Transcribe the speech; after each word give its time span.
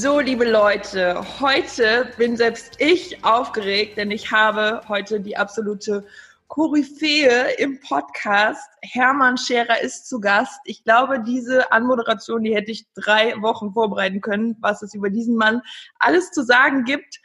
So, 0.00 0.20
liebe 0.20 0.48
Leute, 0.48 1.20
heute 1.40 2.12
bin 2.16 2.36
selbst 2.36 2.76
ich 2.78 3.24
aufgeregt, 3.24 3.96
denn 3.96 4.12
ich 4.12 4.30
habe 4.30 4.80
heute 4.86 5.18
die 5.18 5.36
absolute 5.36 6.06
Koryphäe 6.46 7.56
im 7.58 7.80
Podcast. 7.80 8.70
Hermann 8.82 9.36
Scherer 9.36 9.80
ist 9.80 10.08
zu 10.08 10.20
Gast. 10.20 10.60
Ich 10.66 10.84
glaube, 10.84 11.20
diese 11.26 11.72
Anmoderation, 11.72 12.44
die 12.44 12.54
hätte 12.54 12.70
ich 12.70 12.86
drei 12.94 13.34
Wochen 13.42 13.72
vorbereiten 13.72 14.20
können, 14.20 14.56
was 14.60 14.82
es 14.82 14.94
über 14.94 15.10
diesen 15.10 15.34
Mann 15.34 15.62
alles 15.98 16.30
zu 16.30 16.44
sagen 16.44 16.84
gibt. 16.84 17.18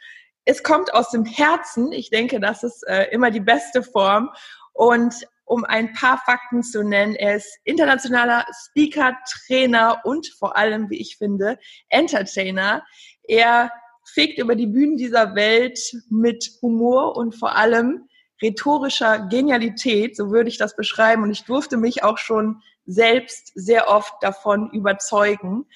Es 0.44 0.64
kommt 0.64 0.92
aus 0.94 1.10
dem 1.10 1.24
Herzen. 1.24 1.92
Ich 1.92 2.10
denke, 2.10 2.40
das 2.40 2.64
ist 2.64 2.82
äh, 2.88 3.04
immer 3.12 3.30
die 3.30 3.38
beste 3.38 3.84
Form. 3.84 4.30
Und 4.72 5.14
um 5.44 5.64
ein 5.64 5.92
paar 5.92 6.18
Fakten 6.18 6.62
zu 6.62 6.82
nennen. 6.82 7.14
Er 7.14 7.36
ist 7.36 7.58
internationaler 7.64 8.46
Speaker, 8.66 9.16
Trainer 9.46 10.00
und 10.04 10.26
vor 10.38 10.56
allem, 10.56 10.90
wie 10.90 11.00
ich 11.00 11.16
finde, 11.16 11.58
Entertainer. 11.88 12.84
Er 13.22 13.70
fegt 14.04 14.38
über 14.38 14.54
die 14.54 14.66
Bühnen 14.66 14.96
dieser 14.96 15.34
Welt 15.34 15.78
mit 16.08 16.50
Humor 16.62 17.16
und 17.16 17.34
vor 17.34 17.56
allem 17.56 18.08
rhetorischer 18.42 19.26
Genialität, 19.28 20.16
so 20.16 20.30
würde 20.30 20.48
ich 20.48 20.58
das 20.58 20.76
beschreiben. 20.76 21.22
Und 21.22 21.30
ich 21.30 21.44
durfte 21.44 21.76
mich 21.76 22.02
auch 22.02 22.18
schon 22.18 22.60
selbst 22.86 23.52
sehr 23.54 23.88
oft 23.88 24.12
davon 24.20 24.70
überzeugen. 24.72 25.66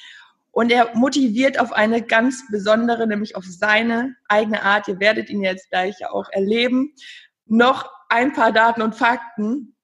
Und 0.50 0.73
er 0.73 0.95
motiviert 0.95 1.61
auf 1.61 1.73
eine 1.73 2.03
ganz 2.03 2.45
besondere, 2.50 3.06
nämlich 3.06 3.37
auf 3.37 3.45
seine 3.45 4.17
eigene 4.28 4.62
Art. 4.62 4.89
Ihr 4.89 4.98
werdet 4.98 5.31
ihn 5.31 5.43
jetzt 5.43 5.71
gleich 5.71 6.06
auch 6.06 6.28
erleben. 6.31 6.95
Noch 7.47 7.91
ein 8.09 8.33
paar 8.33 8.53
Daten 8.53 8.83
und 8.83 8.95
Fakten. 8.95 9.75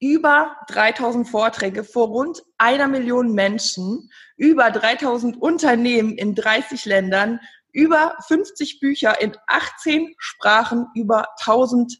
Über 0.00 0.56
3000 0.68 1.28
Vorträge 1.28 1.82
vor 1.82 2.06
rund 2.06 2.42
einer 2.56 2.86
Million 2.86 3.32
Menschen, 3.32 4.10
über 4.36 4.70
3000 4.70 5.42
Unternehmen 5.42 6.16
in 6.16 6.36
30 6.36 6.84
Ländern, 6.84 7.40
über 7.72 8.16
50 8.28 8.78
Bücher 8.78 9.20
in 9.20 9.36
18 9.48 10.14
Sprachen, 10.18 10.86
über 10.94 11.28
1000 11.40 11.98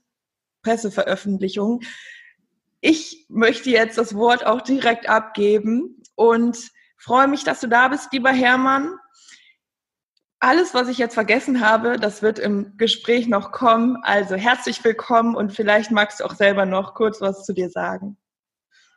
Presseveröffentlichungen. 0.62 1.80
Ich 2.80 3.26
möchte 3.28 3.70
jetzt 3.70 3.98
das 3.98 4.14
Wort 4.14 4.46
auch 4.46 4.60
direkt 4.60 5.08
abgeben 5.08 6.02
und 6.14 6.70
freue 6.96 7.26
mich, 7.26 7.42
dass 7.42 7.60
du 7.60 7.66
da 7.66 7.88
bist, 7.88 8.12
lieber 8.12 8.30
Hermann. 8.30 8.96
Alles, 10.40 10.72
was 10.72 10.86
ich 10.86 10.98
jetzt 10.98 11.14
vergessen 11.14 11.60
habe, 11.60 11.98
das 11.98 12.22
wird 12.22 12.38
im 12.38 12.76
Gespräch 12.76 13.26
noch 13.26 13.50
kommen. 13.50 13.96
Also 14.02 14.36
herzlich 14.36 14.84
willkommen 14.84 15.34
und 15.34 15.52
vielleicht 15.52 15.90
magst 15.90 16.20
du 16.20 16.24
auch 16.24 16.34
selber 16.34 16.64
noch 16.64 16.94
kurz 16.94 17.20
was 17.20 17.44
zu 17.44 17.52
dir 17.52 17.70
sagen. 17.70 18.16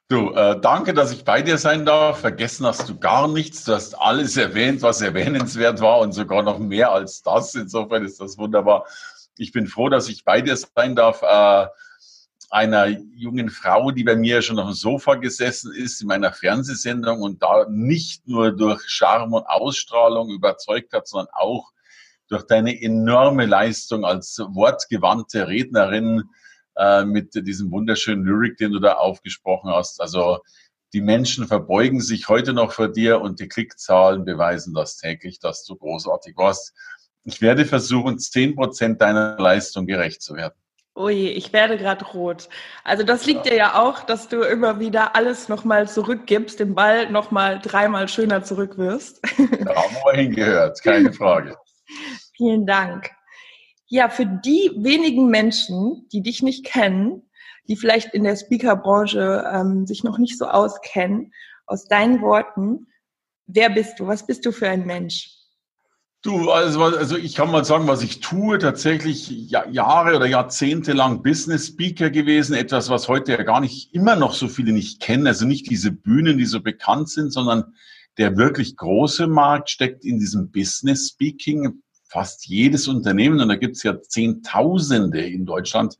Du, 0.07 0.33
äh, 0.33 0.59
danke, 0.61 0.93
dass 0.93 1.11
ich 1.11 1.23
bei 1.23 1.41
dir 1.41 1.57
sein 1.57 1.83
darf. 1.83 2.19
Vergessen 2.19 2.67
hast 2.67 2.87
du 2.87 2.99
gar 2.99 3.27
nichts. 3.27 3.63
Du 3.63 3.73
hast 3.73 3.95
alles 3.95 4.37
erwähnt, 4.37 4.83
was 4.83 5.01
erwähnenswert 5.01 5.81
war 5.81 5.99
und 5.99 6.11
sogar 6.11 6.43
noch 6.43 6.59
mehr 6.59 6.91
als 6.91 7.23
das. 7.23 7.55
Insofern 7.55 8.05
ist 8.05 8.19
das 8.19 8.37
wunderbar. 8.37 8.85
Ich 9.37 9.51
bin 9.51 9.65
froh, 9.65 9.89
dass 9.89 10.09
ich 10.09 10.23
bei 10.23 10.41
dir 10.41 10.57
sein 10.57 10.95
darf. 10.95 11.23
Äh, 11.23 11.67
einer 12.51 12.87
jungen 13.15 13.49
Frau, 13.49 13.91
die 13.91 14.03
bei 14.03 14.15
mir 14.15 14.41
schon 14.41 14.59
auf 14.59 14.67
dem 14.67 14.73
Sofa 14.73 15.15
gesessen 15.15 15.73
ist 15.73 16.01
in 16.01 16.07
meiner 16.07 16.33
Fernsehsendung 16.33 17.21
und 17.21 17.41
da 17.41 17.65
nicht 17.69 18.27
nur 18.27 18.51
durch 18.51 18.83
Charme 18.87 19.33
und 19.35 19.45
Ausstrahlung 19.45 20.29
überzeugt 20.29 20.91
hat, 20.91 21.07
sondern 21.07 21.33
auch 21.33 21.71
durch 22.27 22.43
deine 22.43 22.81
enorme 22.81 23.45
Leistung 23.45 24.03
als 24.03 24.37
wortgewandte 24.39 25.47
Rednerin 25.47 26.23
äh, 26.75 27.05
mit 27.05 27.33
diesem 27.35 27.71
wunderschönen 27.71 28.25
Lyric, 28.25 28.57
den 28.57 28.73
du 28.73 28.79
da 28.79 28.93
aufgesprochen 28.93 29.71
hast. 29.71 30.01
Also 30.01 30.39
die 30.91 31.01
Menschen 31.01 31.47
verbeugen 31.47 32.01
sich 32.01 32.27
heute 32.27 32.51
noch 32.51 32.73
vor 32.73 32.89
dir 32.89 33.21
und 33.21 33.39
die 33.39 33.47
Klickzahlen 33.47 34.25
beweisen 34.25 34.73
das 34.73 34.97
täglich, 34.97 35.39
dass 35.39 35.63
du 35.63 35.77
großartig 35.77 36.35
warst. 36.35 36.73
Ich 37.23 37.41
werde 37.41 37.65
versuchen, 37.65 38.19
zehn 38.19 38.55
Prozent 38.55 38.99
deiner 38.99 39.37
Leistung 39.37 39.85
gerecht 39.85 40.21
zu 40.21 40.35
werden. 40.35 40.55
Je, 40.97 41.29
ich 41.29 41.53
werde 41.53 41.77
gerade 41.77 42.05
rot. 42.05 42.49
Also 42.83 43.03
das 43.03 43.25
liegt 43.25 43.45
dir 43.45 43.55
ja 43.55 43.81
auch, 43.81 44.01
dass 44.01 44.27
du 44.27 44.41
immer 44.41 44.79
wieder 44.79 45.15
alles 45.15 45.47
nochmal 45.47 45.87
zurückgibst, 45.87 46.59
den 46.59 46.75
Ball 46.75 47.09
nochmal 47.09 47.59
dreimal 47.59 48.07
schöner 48.09 48.43
zurückwirfst. 48.43 49.21
Da 49.23 49.75
haben 49.75 49.95
wir 50.03 50.13
hingehört, 50.13 50.81
keine 50.83 51.13
Frage. 51.13 51.55
Vielen 52.35 52.65
Dank. 52.65 53.09
Ja, 53.87 54.09
für 54.09 54.25
die 54.25 54.71
wenigen 54.77 55.29
Menschen, 55.29 56.07
die 56.11 56.21
dich 56.21 56.41
nicht 56.41 56.65
kennen, 56.65 57.29
die 57.67 57.77
vielleicht 57.77 58.13
in 58.13 58.23
der 58.23 58.35
Speakerbranche 58.35 59.49
ähm, 59.53 59.85
sich 59.85 60.03
noch 60.03 60.17
nicht 60.17 60.37
so 60.37 60.45
auskennen, 60.45 61.33
aus 61.65 61.85
deinen 61.85 62.21
Worten, 62.21 62.87
wer 63.47 63.69
bist 63.69 63.99
du? 63.99 64.07
Was 64.07 64.25
bist 64.25 64.45
du 64.45 64.51
für 64.51 64.67
ein 64.69 64.85
Mensch? 64.85 65.40
Du, 66.23 66.51
also, 66.51 66.83
also 66.83 67.17
ich 67.17 67.33
kann 67.33 67.49
mal 67.49 67.65
sagen, 67.65 67.87
was 67.87 68.03
ich 68.03 68.19
tue, 68.19 68.59
tatsächlich 68.59 69.49
Jahre 69.49 70.15
oder 70.15 70.27
Jahrzehnte 70.27 70.93
lang 70.93 71.23
Business 71.23 71.67
Speaker 71.67 72.11
gewesen, 72.11 72.53
etwas, 72.53 72.91
was 72.91 73.07
heute 73.07 73.31
ja 73.31 73.41
gar 73.41 73.59
nicht 73.59 73.95
immer 73.95 74.15
noch 74.15 74.35
so 74.35 74.47
viele 74.47 74.71
nicht 74.71 75.01
kennen, 75.01 75.25
also 75.25 75.47
nicht 75.47 75.67
diese 75.71 75.91
Bühnen, 75.91 76.37
die 76.37 76.45
so 76.45 76.61
bekannt 76.61 77.09
sind, 77.09 77.31
sondern 77.31 77.73
der 78.19 78.37
wirklich 78.37 78.77
große 78.77 79.25
Markt 79.25 79.71
steckt 79.71 80.05
in 80.05 80.19
diesem 80.19 80.51
Business 80.51 81.09
Speaking. 81.09 81.81
Fast 82.07 82.45
jedes 82.45 82.87
Unternehmen, 82.87 83.39
und 83.39 83.49
da 83.49 83.55
gibt's 83.55 83.81
ja 83.81 83.99
Zehntausende 83.99 85.21
in 85.21 85.47
Deutschland, 85.47 85.97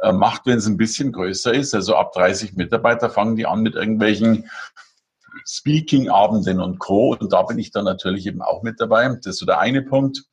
äh, 0.00 0.12
macht, 0.12 0.46
wenn 0.46 0.58
es 0.58 0.66
ein 0.66 0.78
bisschen 0.78 1.12
größer 1.12 1.52
ist. 1.52 1.74
Also 1.74 1.94
ab 1.94 2.12
30 2.14 2.54
Mitarbeiter 2.54 3.10
fangen 3.10 3.36
die 3.36 3.44
an 3.44 3.60
mit 3.60 3.74
irgendwelchen 3.74 4.48
Speaking-Abenden 5.48 6.60
und 6.60 6.78
Co. 6.78 7.16
Und 7.18 7.32
da 7.32 7.42
bin 7.42 7.58
ich 7.58 7.70
dann 7.70 7.86
natürlich 7.86 8.26
eben 8.26 8.42
auch 8.42 8.62
mit 8.62 8.80
dabei. 8.80 9.08
Das 9.08 9.26
ist 9.26 9.38
so 9.38 9.46
der 9.46 9.58
eine 9.58 9.82
Punkt. 9.82 10.24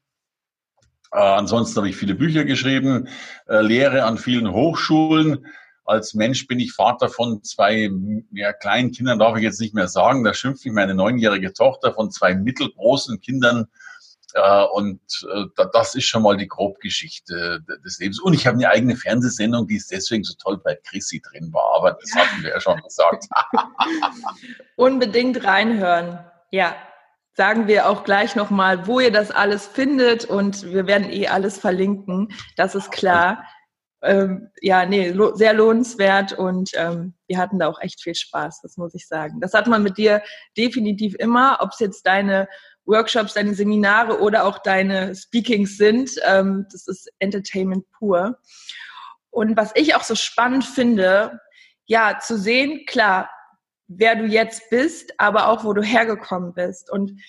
Äh, 1.12 1.20
ansonsten 1.20 1.78
habe 1.78 1.90
ich 1.90 1.96
viele 1.96 2.16
Bücher 2.16 2.44
geschrieben, 2.44 3.08
äh, 3.48 3.62
Lehre 3.62 4.04
an 4.04 4.18
vielen 4.18 4.52
Hochschulen. 4.52 5.46
Als 5.86 6.16
Mensch 6.16 6.48
bin 6.48 6.60
ich 6.60 6.74
Vater 6.74 7.10
von 7.10 7.44
zwei 7.44 7.90
ja, 8.32 8.52
kleinen 8.52 8.92
Kindern, 8.92 9.20
darf 9.20 9.38
ich 9.38 9.44
jetzt 9.44 9.62
nicht 9.62 9.74
mehr 9.74 9.88
sagen. 9.88 10.24
Da 10.24 10.34
schimpft 10.34 10.66
mich 10.66 10.74
meine 10.74 10.96
neunjährige 10.96 11.54
Tochter 11.54 11.94
von 11.94 12.12
zwei 12.12 12.36
mittelgroßen 12.36 13.22
Kindern 13.22 13.68
und 14.74 15.00
äh, 15.34 15.66
das 15.72 15.96
ist 15.96 16.06
schon 16.06 16.24
mal 16.24 16.36
die 16.36 16.48
Grobgeschichte 16.48 17.62
des 17.86 18.00
Lebens. 18.00 18.20
Und 18.20 18.34
ich 18.34 18.46
habe 18.46 18.58
eine 18.58 18.70
eigene 18.70 18.96
Fernsehsendung, 18.96 19.68
die 19.68 19.78
ist 19.78 19.92
deswegen 19.92 20.24
so 20.24 20.34
toll, 20.42 20.60
weil 20.64 20.80
Chrissy 20.88 21.22
drin 21.22 21.54
war. 21.54 21.76
Aber 21.76 21.98
das 22.00 22.12
hatten 22.16 22.44
wir 22.44 22.50
ja 22.50 22.60
schon 22.60 22.82
gesagt. 22.82 23.26
Unbedingt 24.76 25.44
reinhören. 25.46 26.20
Ja, 26.52 26.76
sagen 27.34 27.68
wir 27.68 27.90
auch 27.90 28.04
gleich 28.04 28.36
nochmal, 28.36 28.88
wo 28.88 29.00
ihr 29.00 29.12
das 29.12 29.32
alles 29.32 29.68
findet 29.68 30.26
und 30.26 30.64
wir 30.64 30.88
werden 30.88 31.10
eh 31.10 31.28
alles 31.28 31.58
verlinken. 31.58 32.30
Das 32.56 32.76
ist 32.76 32.92
klar. 32.92 33.46
Ähm, 34.02 34.50
ja, 34.62 34.86
nee, 34.86 35.10
lo 35.10 35.34
sehr 35.36 35.54
lohnenswert 35.54 36.34
und 36.34 36.72
ähm, 36.76 37.16
wir 37.28 37.38
hatten 37.38 37.58
da 37.58 37.68
auch 37.68 37.82
echt 37.82 38.02
viel 38.02 38.14
Spaß, 38.14 38.62
das 38.62 38.78
muss 38.78 38.94
ich 38.94 39.08
sagen. 39.08 39.42
Das 39.42 39.54
hat 39.54 39.68
man 39.68 39.82
mit 39.82 39.98
dir 39.98 40.22
definitiv 40.58 41.16
immer, 41.18 41.58
ob 41.62 41.72
es 41.72 41.80
jetzt 41.80 42.06
deine 42.06 42.48
Workshops, 42.86 43.34
deine 43.34 43.54
Seminare 43.54 44.20
oder 44.20 44.46
auch 44.46 44.60
deine 44.60 45.16
Speakings 45.16 45.78
sind. 45.78 46.12
Ähm, 46.26 46.66
das 46.72 46.88
ist 46.88 47.10
Entertainment 47.20 47.86
pur. 47.92 48.38
Und 49.30 49.58
was 49.58 49.72
ich 49.76 49.96
auch 49.96 50.04
so 50.04 50.16
spannend 50.16 50.64
finde, 50.64 51.40
ja, 51.86 52.20
zu 52.20 52.38
sehen, 52.38 52.86
klar, 52.88 53.30
wer 53.88 54.16
du 54.16 54.26
jetzt 54.26 54.70
bist, 54.70 55.14
aber 55.20 55.48
auch 55.50 55.64
wo 55.64 55.74
du 55.74 55.82
hergekommen 55.82 56.54
bist. 56.54 56.92
Und 56.92 57.20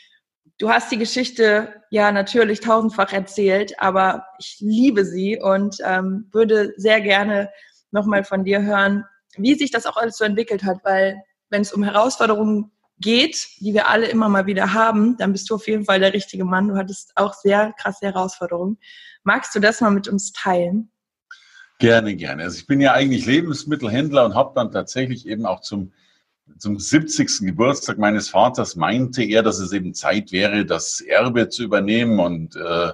du 0.58 0.70
hast 0.70 0.90
die 0.90 0.98
Geschichte 0.98 1.82
ja 1.90 2.12
natürlich 2.12 2.60
tausendfach 2.60 3.12
erzählt, 3.12 3.78
aber 3.78 4.24
ich 4.38 4.58
liebe 4.60 5.04
sie 5.04 5.38
und 5.38 5.76
ähm, 5.84 6.28
würde 6.32 6.72
sehr 6.76 7.00
gerne 7.00 7.50
nochmal 7.90 8.24
von 8.24 8.44
dir 8.44 8.62
hören, 8.62 9.04
wie 9.36 9.54
sich 9.54 9.70
das 9.70 9.86
auch 9.86 9.96
alles 9.96 10.16
so 10.16 10.24
entwickelt 10.24 10.64
hat, 10.64 10.78
weil 10.82 11.22
wenn 11.50 11.62
es 11.62 11.72
um 11.72 11.82
Herausforderungen 11.82 12.72
geht, 12.98 13.46
die 13.60 13.74
wir 13.74 13.88
alle 13.88 14.06
immer 14.06 14.28
mal 14.28 14.46
wieder 14.46 14.72
haben, 14.72 15.16
dann 15.18 15.32
bist 15.32 15.50
du 15.50 15.56
auf 15.56 15.66
jeden 15.66 15.84
Fall 15.84 16.00
der 16.00 16.12
richtige 16.12 16.44
Mann. 16.44 16.68
Du 16.68 16.76
hattest 16.76 17.12
auch 17.14 17.34
sehr 17.34 17.72
krasse 17.78 18.06
Herausforderungen. 18.06 18.78
Magst 19.22 19.54
du 19.54 19.60
das 19.60 19.80
mal 19.80 19.90
mit 19.90 20.08
uns 20.08 20.32
teilen? 20.32 20.90
Gerne, 21.78 22.16
gerne. 22.16 22.44
Also 22.44 22.58
ich 22.58 22.66
bin 22.66 22.80
ja 22.80 22.92
eigentlich 22.92 23.26
Lebensmittelhändler 23.26 24.24
und 24.24 24.34
habe 24.34 24.52
dann 24.54 24.72
tatsächlich 24.72 25.26
eben 25.26 25.44
auch 25.44 25.60
zum 25.60 25.92
zum 26.58 26.78
70. 26.78 27.40
Geburtstag 27.40 27.98
meines 27.98 28.28
Vaters 28.28 28.76
meinte 28.76 29.22
er, 29.22 29.42
dass 29.42 29.58
es 29.58 29.72
eben 29.72 29.94
Zeit 29.94 30.32
wäre, 30.32 30.64
das 30.64 31.00
Erbe 31.00 31.48
zu 31.48 31.64
übernehmen. 31.64 32.20
Und 32.20 32.56
äh, 32.56 32.92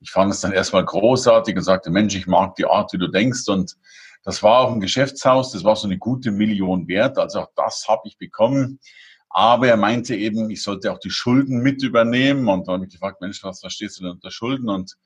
ich 0.00 0.10
fand 0.10 0.32
es 0.32 0.40
dann 0.40 0.52
erstmal 0.52 0.84
großartig 0.84 1.56
und 1.56 1.62
sagte, 1.62 1.90
Mensch, 1.90 2.14
ich 2.14 2.26
mag 2.26 2.54
die 2.56 2.64
Art, 2.64 2.92
wie 2.92 2.98
du 2.98 3.08
denkst. 3.08 3.48
Und 3.48 3.76
das 4.24 4.42
war 4.42 4.60
auch 4.60 4.72
ein 4.72 4.80
Geschäftshaus, 4.80 5.52
das 5.52 5.64
war 5.64 5.76
so 5.76 5.88
eine 5.88 5.98
gute 5.98 6.30
Million 6.30 6.86
wert. 6.86 7.18
Also 7.18 7.40
auch 7.40 7.50
das 7.56 7.86
habe 7.88 8.02
ich 8.04 8.16
bekommen. 8.18 8.78
Aber 9.32 9.66
er 9.66 9.76
meinte 9.76 10.14
eben, 10.14 10.50
ich 10.50 10.62
sollte 10.62 10.92
auch 10.92 10.98
die 10.98 11.10
Schulden 11.10 11.62
mit 11.62 11.82
übernehmen. 11.82 12.48
Und 12.48 12.68
dann 12.68 12.74
habe 12.74 12.84
ich 12.84 12.92
gefragt, 12.92 13.20
Mensch, 13.20 13.42
was 13.42 13.60
verstehst 13.60 13.98
du 13.98 14.04
denn 14.04 14.12
unter 14.12 14.30
Schulden? 14.30 14.68
Und 14.68 14.96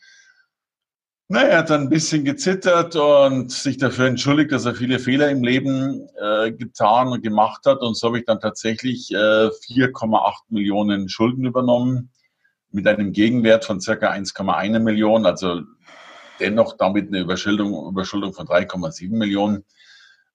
naja, 1.29 1.49
er 1.49 1.59
hat 1.59 1.71
dann 1.71 1.83
ein 1.83 1.89
bisschen 1.89 2.25
gezittert 2.25 2.95
und 2.95 3.51
sich 3.51 3.79
dafür 3.79 4.07
entschuldigt, 4.07 4.53
dass 4.53 4.65
er 4.65 4.77
viele 4.77 5.01
Fehler 5.01 5.29
im 5.29 5.43
Leben 5.43 6.09
äh, 6.21 6.53
getan 6.53 7.09
und 7.09 7.23
gemacht 7.23 7.67
hat. 7.67 7.81
Und 7.81 7.97
so 7.97 8.09
habe 8.09 8.19
ich 8.21 8.25
dann 8.25 8.41
tatsächlich 8.41 9.11
äh, 9.13 9.17
4,8 9.17 10.35
Millionen 10.51 11.09
Schulden 11.09 11.45
übernommen 11.45 12.11
mit 12.71 12.87
einem 12.87 13.13
Gegenwert 13.13 13.65
von 13.65 13.81
circa 13.81 14.11
1,1 14.13 14.79
Millionen, 14.81 15.27
also 15.27 15.63
dennoch 16.39 16.77
damit 16.77 17.09
eine 17.09 17.21
Überschuldung, 17.21 17.89
Überschuldung 17.89 18.33
von 18.33 18.47
3,7 18.47 19.11
Millionen. 19.11 19.65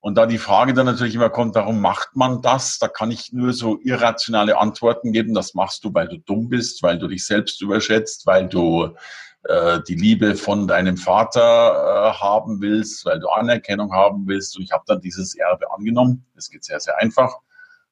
Und 0.01 0.15
da 0.15 0.25
die 0.25 0.39
Frage 0.39 0.73
dann 0.73 0.87
natürlich 0.87 1.13
immer 1.13 1.29
kommt, 1.29 1.53
warum 1.53 1.79
macht 1.79 2.15
man 2.15 2.41
das? 2.41 2.79
Da 2.79 2.87
kann 2.87 3.11
ich 3.11 3.31
nur 3.33 3.53
so 3.53 3.79
irrationale 3.81 4.57
Antworten 4.57 5.13
geben. 5.13 5.35
Das 5.35 5.53
machst 5.53 5.83
du, 5.83 5.93
weil 5.93 6.07
du 6.07 6.17
dumm 6.17 6.49
bist, 6.49 6.81
weil 6.81 6.97
du 6.97 7.07
dich 7.07 7.23
selbst 7.23 7.61
überschätzt, 7.61 8.25
weil 8.25 8.49
du 8.49 8.95
äh, 9.43 9.79
die 9.87 9.93
Liebe 9.93 10.35
von 10.35 10.67
deinem 10.67 10.97
Vater 10.97 11.41
äh, 11.41 12.13
haben 12.19 12.61
willst, 12.61 13.05
weil 13.05 13.19
du 13.19 13.29
Anerkennung 13.29 13.93
haben 13.93 14.27
willst. 14.27 14.57
Und 14.57 14.63
ich 14.63 14.71
habe 14.71 14.83
dann 14.87 15.01
dieses 15.01 15.35
Erbe 15.35 15.71
angenommen. 15.71 16.25
Es 16.35 16.49
geht 16.49 16.63
sehr, 16.63 16.79
sehr 16.79 16.97
einfach. 16.97 17.35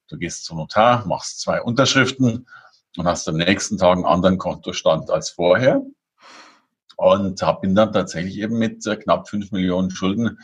Du 0.08 0.18
gehst 0.18 0.44
zum 0.44 0.58
Notar, 0.58 1.06
machst 1.06 1.40
zwei 1.40 1.62
Unterschriften 1.62 2.48
und 2.96 3.06
hast 3.06 3.28
am 3.28 3.36
nächsten 3.36 3.78
Tag 3.78 3.96
einen 3.96 4.04
anderen 4.04 4.38
Kontostand 4.38 5.10
als 5.10 5.30
vorher. 5.30 5.80
Und 6.96 7.40
habe 7.40 7.66
ihn 7.68 7.76
dann 7.76 7.92
tatsächlich 7.92 8.38
eben 8.38 8.58
mit 8.58 8.84
äh, 8.88 8.96
knapp 8.96 9.28
fünf 9.28 9.52
Millionen 9.52 9.92
Schulden 9.92 10.40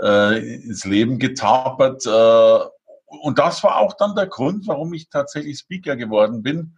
äh, 0.00 0.54
ins 0.54 0.84
Leben 0.84 1.18
getapert. 1.18 2.06
Äh, 2.06 2.68
und 3.06 3.38
das 3.38 3.62
war 3.62 3.78
auch 3.78 3.94
dann 3.94 4.14
der 4.14 4.26
Grund, 4.26 4.66
warum 4.66 4.92
ich 4.94 5.08
tatsächlich 5.08 5.58
Speaker 5.58 5.96
geworden 5.96 6.42
bin 6.42 6.76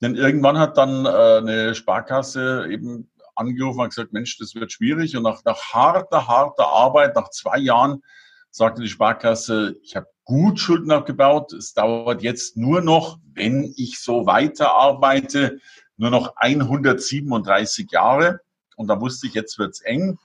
denn 0.00 0.14
irgendwann 0.14 0.58
hat 0.58 0.76
dann 0.76 1.06
äh, 1.06 1.08
eine 1.08 1.74
Sparkasse 1.74 2.66
eben 2.70 3.10
angerufen 3.34 3.80
und 3.80 3.88
gesagt, 3.88 4.12
Mensch, 4.12 4.38
das 4.38 4.54
wird 4.54 4.72
schwierig. 4.72 5.16
Und 5.16 5.22
nach, 5.22 5.44
nach 5.44 5.72
harter, 5.72 6.26
harter 6.28 6.66
Arbeit, 6.66 7.16
nach 7.16 7.30
zwei 7.30 7.58
Jahren, 7.58 8.02
sagte 8.50 8.82
die 8.82 8.88
Sparkasse, 8.88 9.76
ich 9.82 9.96
habe 9.96 10.06
gut 10.24 10.58
Schulden 10.58 10.90
abgebaut. 10.90 11.52
Es 11.52 11.74
dauert 11.74 12.22
jetzt 12.22 12.56
nur 12.56 12.80
noch, 12.80 13.18
wenn 13.34 13.72
ich 13.76 14.00
so 14.00 14.26
weiter 14.26 14.72
arbeite, 14.72 15.58
nur 15.96 16.10
noch 16.10 16.36
137 16.36 17.90
Jahre. 17.90 18.40
Und 18.76 18.88
da 18.88 19.00
wusste 19.00 19.26
ich, 19.26 19.34
jetzt 19.34 19.58
wird's 19.58 19.80
eng. 19.80 20.18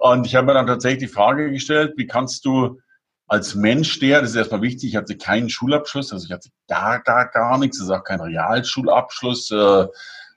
Und 0.00 0.26
ich 0.26 0.34
habe 0.34 0.46
mir 0.46 0.54
dann 0.54 0.66
tatsächlich 0.66 1.10
die 1.10 1.14
Frage 1.14 1.52
gestellt, 1.52 1.92
wie 1.98 2.06
kannst 2.06 2.46
du 2.46 2.80
als 3.26 3.54
Mensch 3.54 3.98
der, 3.98 4.22
das 4.22 4.30
ist 4.30 4.36
erstmal 4.36 4.62
wichtig, 4.62 4.88
ich 4.88 4.96
hatte 4.96 5.14
keinen 5.14 5.50
Schulabschluss, 5.50 6.10
also 6.10 6.24
ich 6.24 6.32
hatte 6.32 6.48
gar, 6.68 7.02
gar, 7.02 7.28
gar 7.28 7.58
nichts, 7.58 7.76
das 7.76 7.88
ist 7.88 7.92
auch 7.92 8.02
kein 8.02 8.18
Realschulabschluss. 8.18 9.50
Äh, 9.50 9.82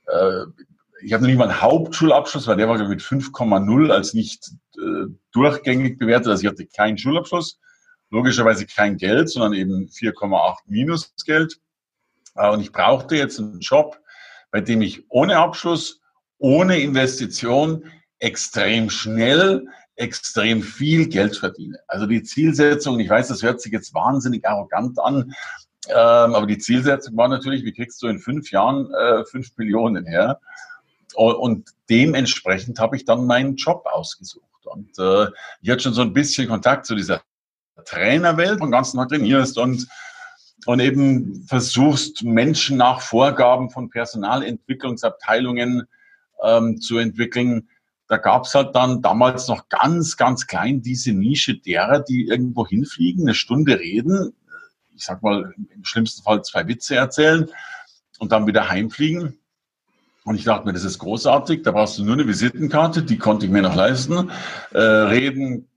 äh, 0.07 0.45
ich 1.01 1.13
habe 1.13 1.24
noch 1.24 1.30
nicht 1.30 1.38
mal 1.38 1.48
einen 1.48 1.62
Hauptschulabschluss, 1.62 2.45
weil 2.45 2.57
der 2.57 2.68
war 2.68 2.77
mit 2.77 3.01
5,0 3.01 3.89
als 3.89 4.13
nicht 4.13 4.51
äh, 4.77 5.06
durchgängig 5.31 5.98
bewertet. 5.98 6.27
Also 6.27 6.44
ich 6.44 6.50
hatte 6.50 6.65
keinen 6.65 6.98
Schulabschluss, 6.98 7.57
logischerweise 8.10 8.65
kein 8.65 8.98
Geld, 8.98 9.30
sondern 9.30 9.54
eben 9.54 9.88
4,8 9.88 10.57
Minusgeld. 10.65 11.57
Und 12.33 12.60
ich 12.60 12.74
brauchte 12.74 13.15
jetzt 13.15 13.39
einen 13.39 13.62
Job, 13.62 13.98
bei 14.51 14.60
dem 14.60 14.81
ich 14.81 15.06
ohne 15.07 15.38
Abschluss, 15.38 16.01
ohne 16.38 16.80
Investition 16.80 17.86
extrem 18.24 18.90
schnell 18.90 19.68
extrem 19.96 20.64
viel 20.64 21.08
Geld 21.08 21.38
verdiene. 21.38 21.78
Also 21.88 22.06
die 22.08 22.24
Zielsetzung, 22.24 23.00
ich 23.00 23.10
weiß, 23.10 23.28
das 23.28 23.44
hört 23.44 23.62
sich 23.62 23.72
jetzt 23.72 23.94
wahnsinnig 23.94 24.48
arrogant 24.48 24.98
an, 25.00 25.36
ähm, 25.90 25.96
aber 26.34 26.48
die 26.48 26.58
Zielsetzung 26.58 27.16
war 27.18 27.28
natürlich, 27.28 27.64
wie 27.64 27.74
kriegst 27.74 28.02
du 28.02 28.08
in 28.08 28.20
fünf 28.20 28.52
Jahren 28.52 28.92
äh, 28.94 29.25
fünf 29.25 29.56
Millionen 29.58 30.06
her? 30.06 30.40
Und 31.16 31.70
dementsprechend 31.90 32.80
habe 32.80 32.96
ich 32.96 33.06
dann 33.06 33.28
meinen 33.28 33.56
Job 33.56 33.86
ausgesucht. 33.86 34.66
Und 34.66 34.98
äh, 34.98 35.28
ich 35.62 35.70
hatte 35.70 35.84
schon 35.84 35.94
so 35.94 36.02
ein 36.02 36.14
bisschen 36.14 36.48
Kontakt 36.48 36.88
zu 36.88 36.96
dieser 36.96 37.22
Trainerwelt, 37.86 38.60
wo 38.62 38.66
du 38.66 38.72
ganzen 38.72 38.98
Tag 38.98 39.10
trainierst 39.10 39.60
und, 39.60 39.88
und 40.66 40.80
eben 40.80 41.46
versuchst, 41.48 42.24
Menschen 42.24 42.78
nach 42.78 43.02
Vorgaben 43.02 43.70
von 43.70 43.92
Personalentwicklungsabteilungen 43.92 45.84
ähm, 46.42 46.81
zu 46.81 46.98
entwickeln, 46.98 47.68
da 48.13 48.18
gab 48.18 48.45
es 48.45 48.54
halt 48.54 48.75
dann 48.75 49.01
damals 49.01 49.48
noch 49.48 49.69
ganz, 49.69 50.18
ganz 50.18 50.45
klein 50.45 50.83
diese 50.83 51.13
Nische 51.13 51.57
derer, 51.57 52.00
die 52.00 52.27
irgendwo 52.27 52.68
hinfliegen, 52.68 53.24
eine 53.24 53.33
Stunde 53.33 53.80
reden, 53.80 54.36
ich 54.95 55.04
sag 55.04 55.24
mal 55.24 55.51
im 55.74 55.83
schlimmsten 55.83 56.21
Fall 56.21 56.44
zwei 56.44 56.68
Witze 56.68 56.95
erzählen 56.95 57.50
und 58.19 58.31
dann 58.31 58.45
wieder 58.45 58.69
heimfliegen. 58.69 59.39
Und 60.25 60.36
ich 60.36 60.44
dachte 60.44 60.68
mir, 60.68 60.74
das 60.74 60.83
ist 60.83 61.00
großartig, 61.00 61.63
da 61.63 61.71
brauchst 61.71 61.98
du 61.98 62.04
nur 62.04 62.13
eine 62.13 62.27
Visitenkarte, 62.27 63.01
die 63.01 63.18
konnte 63.18 63.48
ich 63.48 63.51
mir 63.51 63.63
noch 63.63 63.75
leisten. 63.75 64.30
Äh, 64.74 64.77
reden 64.80 65.68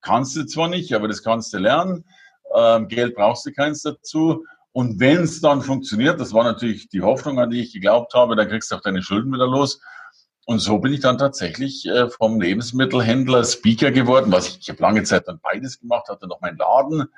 kannst 0.00 0.34
du 0.34 0.44
zwar 0.44 0.68
nicht, 0.68 0.92
aber 0.94 1.06
das 1.06 1.22
kannst 1.22 1.54
du 1.54 1.58
lernen. 1.58 2.04
Ähm, 2.56 2.88
Geld 2.88 3.14
brauchst 3.14 3.46
du 3.46 3.52
keins 3.52 3.82
dazu. 3.82 4.44
Und 4.72 4.98
wenn 4.98 5.22
es 5.22 5.40
dann 5.40 5.62
funktioniert, 5.62 6.18
das 6.18 6.32
war 6.32 6.42
natürlich 6.42 6.88
die 6.88 7.02
Hoffnung, 7.02 7.38
an 7.38 7.50
die 7.50 7.60
ich 7.60 7.72
geglaubt 7.72 8.14
habe, 8.14 8.34
dann 8.34 8.48
kriegst 8.48 8.72
du 8.72 8.74
auch 8.74 8.80
deine 8.80 9.00
Schulden 9.00 9.32
wieder 9.32 9.46
los. 9.46 9.80
Und 10.46 10.58
so 10.58 10.78
bin 10.78 10.92
ich 10.92 11.00
dann 11.00 11.18
tatsächlich 11.18 11.86
äh, 11.86 12.08
vom 12.08 12.40
Lebensmittelhändler 12.40 13.44
Speaker 13.44 13.90
geworden, 13.90 14.30
was 14.30 14.48
ich, 14.48 14.58
ich 14.60 14.68
habe 14.68 14.82
lange 14.82 15.02
Zeit 15.02 15.26
dann 15.26 15.40
beides 15.42 15.80
gemacht, 15.80 16.08
hatte 16.08 16.26
noch 16.26 16.40
meinen 16.40 16.58
Laden 16.58 17.08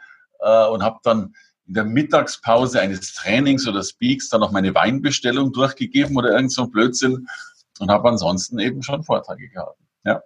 äh, 0.41 0.67
und 0.69 0.83
habe 0.83 1.01
dann 1.03 1.35
in 1.67 1.75
der 1.75 1.85
Mittagspause 1.85 2.81
eines 2.81 3.15
Trainings 3.15 3.67
oder 3.67 3.83
Speaks 3.83 4.29
dann 4.29 4.41
noch 4.41 4.53
meine 4.53 4.75
Weinbestellung 4.75 5.53
durchgegeben 5.53 6.17
oder 6.17 6.31
irgend 6.31 6.53
so 6.53 6.63
ein 6.63 6.71
Blödsinn 6.71 7.27
und 7.81 7.91
habe 7.91 8.09
ansonsten 8.09 8.59
eben 8.61 8.83
schon 8.83 9.03
Vorträge 9.03 9.49
gehalten. 9.49 9.85
Ja. 10.05 10.23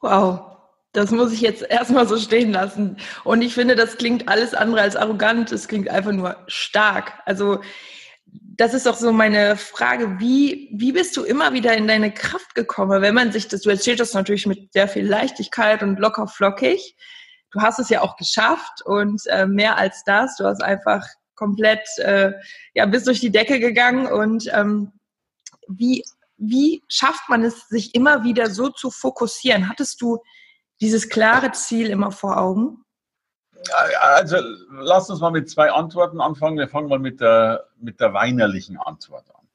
Wow. 0.00 0.52
Das 0.92 1.10
muss 1.10 1.30
ich 1.30 1.42
jetzt 1.42 1.60
erstmal 1.60 2.08
so 2.08 2.16
stehen 2.16 2.52
lassen. 2.52 2.96
Und 3.22 3.42
ich 3.42 3.52
finde, 3.52 3.76
das 3.76 3.98
klingt 3.98 4.30
alles 4.30 4.54
andere 4.54 4.80
als 4.80 4.96
arrogant. 4.96 5.52
Es 5.52 5.68
klingt 5.68 5.90
einfach 5.90 6.12
nur 6.12 6.36
stark. 6.46 7.12
Also 7.26 7.60
das 8.56 8.72
ist 8.72 8.86
auch 8.88 8.96
so 8.96 9.12
meine 9.12 9.56
Frage, 9.56 10.18
wie, 10.18 10.70
wie 10.72 10.92
bist 10.92 11.16
du 11.16 11.24
immer 11.24 11.52
wieder 11.52 11.76
in 11.76 11.86
deine 11.86 12.12
Kraft 12.12 12.54
gekommen? 12.54 13.02
Wenn 13.02 13.14
man 13.14 13.30
sich 13.32 13.48
das, 13.48 13.62
du 13.62 13.70
erzählst 13.70 14.00
das 14.00 14.14
natürlich 14.14 14.46
mit 14.46 14.72
sehr 14.72 14.88
viel 14.88 15.06
Leichtigkeit 15.06 15.82
und 15.82 15.98
locker 15.98 16.26
flockig. 16.26 16.96
Du 17.52 17.60
hast 17.60 17.78
es 17.78 17.90
ja 17.90 18.00
auch 18.00 18.16
geschafft 18.16 18.82
und 18.84 19.22
äh, 19.26 19.46
mehr 19.46 19.76
als 19.76 20.04
das. 20.04 20.36
Du 20.36 20.44
hast 20.44 20.62
einfach 20.62 21.06
komplett, 21.34 21.86
äh, 21.98 22.32
ja, 22.74 22.86
bis 22.86 23.04
durch 23.04 23.20
die 23.20 23.30
Decke 23.30 23.60
gegangen 23.60 24.06
und 24.06 24.48
ähm, 24.52 24.92
wie, 25.68 26.02
wie 26.38 26.82
schafft 26.88 27.28
man 27.28 27.42
es, 27.42 27.68
sich 27.68 27.94
immer 27.94 28.24
wieder 28.24 28.48
so 28.48 28.70
zu 28.70 28.90
fokussieren? 28.90 29.68
Hattest 29.68 30.00
du 30.00 30.18
dieses 30.80 31.08
klare 31.08 31.52
Ziel 31.52 31.90
immer 31.90 32.10
vor 32.10 32.38
Augen? 32.38 32.85
Also 34.00 34.36
lass 34.70 35.10
uns 35.10 35.20
mal 35.20 35.30
mit 35.30 35.48
zwei 35.50 35.70
Antworten 35.70 36.20
anfangen. 36.20 36.58
Wir 36.58 36.68
fangen 36.68 36.88
mal 36.88 36.98
mit 36.98 37.20
der, 37.20 37.66
mit 37.80 38.00
der 38.00 38.12
weinerlichen 38.12 38.78
Antwort 38.78 39.24
an. 39.34 39.46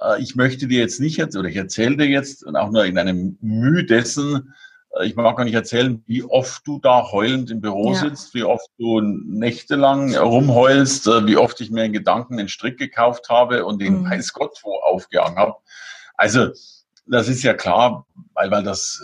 Äh, 0.00 0.22
ich 0.22 0.36
möchte 0.36 0.66
dir 0.66 0.80
jetzt 0.80 1.00
nicht, 1.00 1.20
oder 1.20 1.48
ich 1.48 1.56
erzähle 1.56 1.96
dir 1.96 2.06
jetzt, 2.06 2.44
und 2.44 2.56
auch 2.56 2.70
nur 2.70 2.84
in 2.84 2.98
einem 2.98 3.38
Mühe 3.40 3.84
dessen, 3.84 4.54
äh, 4.98 5.06
ich 5.06 5.16
mag 5.16 5.36
gar 5.36 5.44
nicht 5.44 5.54
erzählen, 5.54 6.02
wie 6.06 6.22
oft 6.22 6.66
du 6.66 6.78
da 6.80 7.10
heulend 7.10 7.50
im 7.50 7.60
Büro 7.60 7.92
ja. 7.92 8.00
sitzt, 8.00 8.34
wie 8.34 8.44
oft 8.44 8.68
du 8.78 9.00
nächtelang 9.00 10.14
rumheulst, 10.14 11.06
äh, 11.06 11.26
wie 11.26 11.36
oft 11.36 11.60
ich 11.60 11.70
mir 11.70 11.84
in 11.84 11.92
Gedanken 11.92 12.36
den 12.36 12.48
Strick 12.48 12.78
gekauft 12.78 13.28
habe 13.28 13.64
und 13.64 13.80
den 13.80 14.02
mhm. 14.02 14.10
weiß 14.10 14.32
Gott 14.32 14.58
wo 14.62 14.76
aufgehangen 14.76 15.38
habe. 15.38 15.54
Also, 16.14 16.48
das 17.06 17.28
ist 17.28 17.42
ja 17.42 17.54
klar, 17.54 18.06
weil, 18.34 18.50
weil 18.50 18.64
das, 18.64 19.00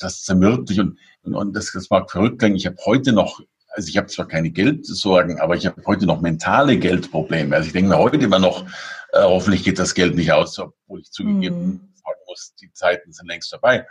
das 0.00 0.22
zermürbt 0.22 0.70
dich 0.70 0.80
und 0.80 0.98
und 1.22 1.54
das, 1.54 1.72
das 1.72 1.90
mag 1.90 2.10
verrückt 2.10 2.38
klingen. 2.38 2.56
Ich 2.56 2.66
habe 2.66 2.76
heute 2.84 3.12
noch, 3.12 3.40
also 3.68 3.88
ich 3.88 3.96
habe 3.96 4.08
zwar 4.08 4.26
keine 4.26 4.50
Geldsorgen, 4.50 5.40
aber 5.40 5.56
ich 5.56 5.66
habe 5.66 5.82
heute 5.86 6.06
noch 6.06 6.20
mentale 6.20 6.78
Geldprobleme. 6.78 7.54
Also 7.54 7.68
ich 7.68 7.72
denke 7.72 7.90
mir 7.90 7.98
heute 7.98 8.16
immer 8.16 8.38
noch, 8.38 8.66
äh, 9.12 9.22
hoffentlich 9.22 9.64
geht 9.64 9.78
das 9.78 9.94
Geld 9.94 10.14
nicht 10.14 10.32
aus, 10.32 10.58
obwohl 10.58 11.00
ich 11.00 11.10
zugegeben 11.10 11.58
mhm. 11.58 11.92
sagen 11.94 12.20
muss, 12.26 12.54
die 12.60 12.72
Zeiten 12.72 13.12
sind 13.12 13.28
längst 13.28 13.50
vorbei. 13.50 13.86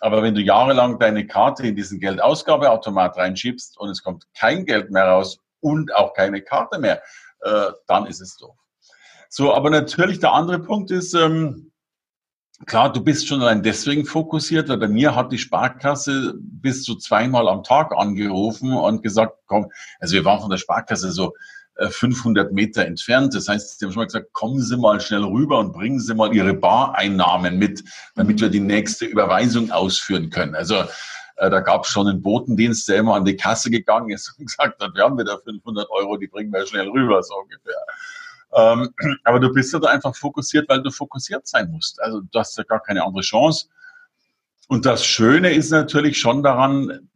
Aber 0.00 0.22
wenn 0.22 0.34
du 0.34 0.40
jahrelang 0.40 0.98
deine 0.98 1.26
Karte 1.26 1.66
in 1.66 1.74
diesen 1.74 1.98
Geldausgabeautomat 1.98 3.16
reinschiebst 3.16 3.78
und 3.78 3.90
es 3.90 4.02
kommt 4.02 4.26
kein 4.38 4.64
Geld 4.64 4.90
mehr 4.90 5.06
raus 5.06 5.38
und 5.60 5.94
auch 5.94 6.14
keine 6.14 6.40
Karte 6.40 6.78
mehr, 6.78 7.02
äh, 7.40 7.72
dann 7.86 8.06
ist 8.06 8.20
es 8.20 8.36
doof. 8.36 8.56
So, 9.28 9.52
aber 9.52 9.70
natürlich 9.70 10.20
der 10.20 10.32
andere 10.32 10.60
Punkt 10.60 10.90
ist, 10.90 11.14
ähm, 11.14 11.72
klar, 12.66 12.92
du 12.92 13.02
bist 13.02 13.26
schon 13.26 13.42
allein 13.42 13.62
deswegen 13.62 14.04
fokussiert, 14.04 14.68
weil 14.68 14.78
bei 14.78 14.88
mir 14.88 15.14
hat 15.14 15.32
die 15.32 15.38
Sparkasse 15.38 16.34
bis 16.38 16.82
zu 16.82 16.96
zweimal 16.96 17.48
am 17.48 17.62
Tag 17.62 17.92
angerufen 17.96 18.72
und 18.72 19.02
gesagt, 19.02 19.34
komm, 19.46 19.66
also 20.00 20.14
wir 20.14 20.24
waren 20.24 20.40
von 20.40 20.50
der 20.50 20.58
Sparkasse 20.58 21.12
so 21.12 21.34
500 21.80 22.50
äh, 22.50 22.52
Meter 22.52 22.84
entfernt. 22.84 23.34
Das 23.34 23.48
heißt, 23.48 23.78
sie 23.78 23.84
haben 23.84 23.92
schon 23.92 24.00
mal 24.00 24.06
gesagt, 24.06 24.32
kommen 24.32 24.60
Sie 24.60 24.76
mal 24.76 25.00
schnell 25.00 25.24
rüber 25.24 25.58
und 25.58 25.72
bringen 25.72 26.00
Sie 26.00 26.14
mal 26.14 26.34
Ihre 26.34 26.54
Bareinnahmen 26.54 27.58
mit, 27.58 27.84
damit 28.16 28.40
wir 28.40 28.48
die 28.48 28.60
nächste 28.60 29.04
Überweisung 29.04 29.70
ausführen 29.70 30.30
können. 30.30 30.54
Also 30.54 30.84
äh, 31.36 31.50
da 31.50 31.60
gab 31.60 31.84
es 31.84 31.90
schon 31.90 32.08
einen 32.08 32.22
Botendienst, 32.22 32.88
der 32.88 32.96
immer 32.96 33.14
an 33.14 33.24
die 33.24 33.36
Kasse 33.36 33.70
gegangen 33.70 34.10
ist 34.10 34.34
und 34.38 34.46
gesagt 34.46 34.82
hat, 34.82 34.94
wir 34.94 35.04
haben 35.04 35.18
wieder 35.18 35.38
500 35.38 35.88
Euro, 35.90 36.16
die 36.16 36.26
bringen 36.26 36.52
wir 36.52 36.66
schnell 36.66 36.88
rüber, 36.88 37.22
so 37.22 37.34
ungefähr. 37.36 37.76
Ähm, 38.54 38.90
aber 39.24 39.40
du 39.40 39.52
bist 39.52 39.72
ja 39.72 39.78
da 39.78 39.88
einfach 39.88 40.14
fokussiert, 40.14 40.68
weil 40.68 40.82
du 40.82 40.90
fokussiert 40.90 41.46
sein 41.46 41.70
musst. 41.70 42.00
Also 42.00 42.20
du 42.20 42.38
hast 42.38 42.56
ja 42.58 42.64
gar 42.64 42.80
keine 42.80 43.04
andere 43.04 43.22
Chance. 43.22 43.68
Und 44.68 44.84
das 44.84 45.04
Schöne 45.04 45.52
ist 45.52 45.70
natürlich 45.70 46.18
schon 46.18 46.42
daran, 46.42 47.08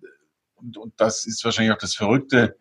und 0.57 0.95
das 0.97 1.27
ist 1.27 1.45
wahrscheinlich 1.45 1.75
auch 1.75 1.81
das 1.81 1.95
Verrückte, 1.95 2.57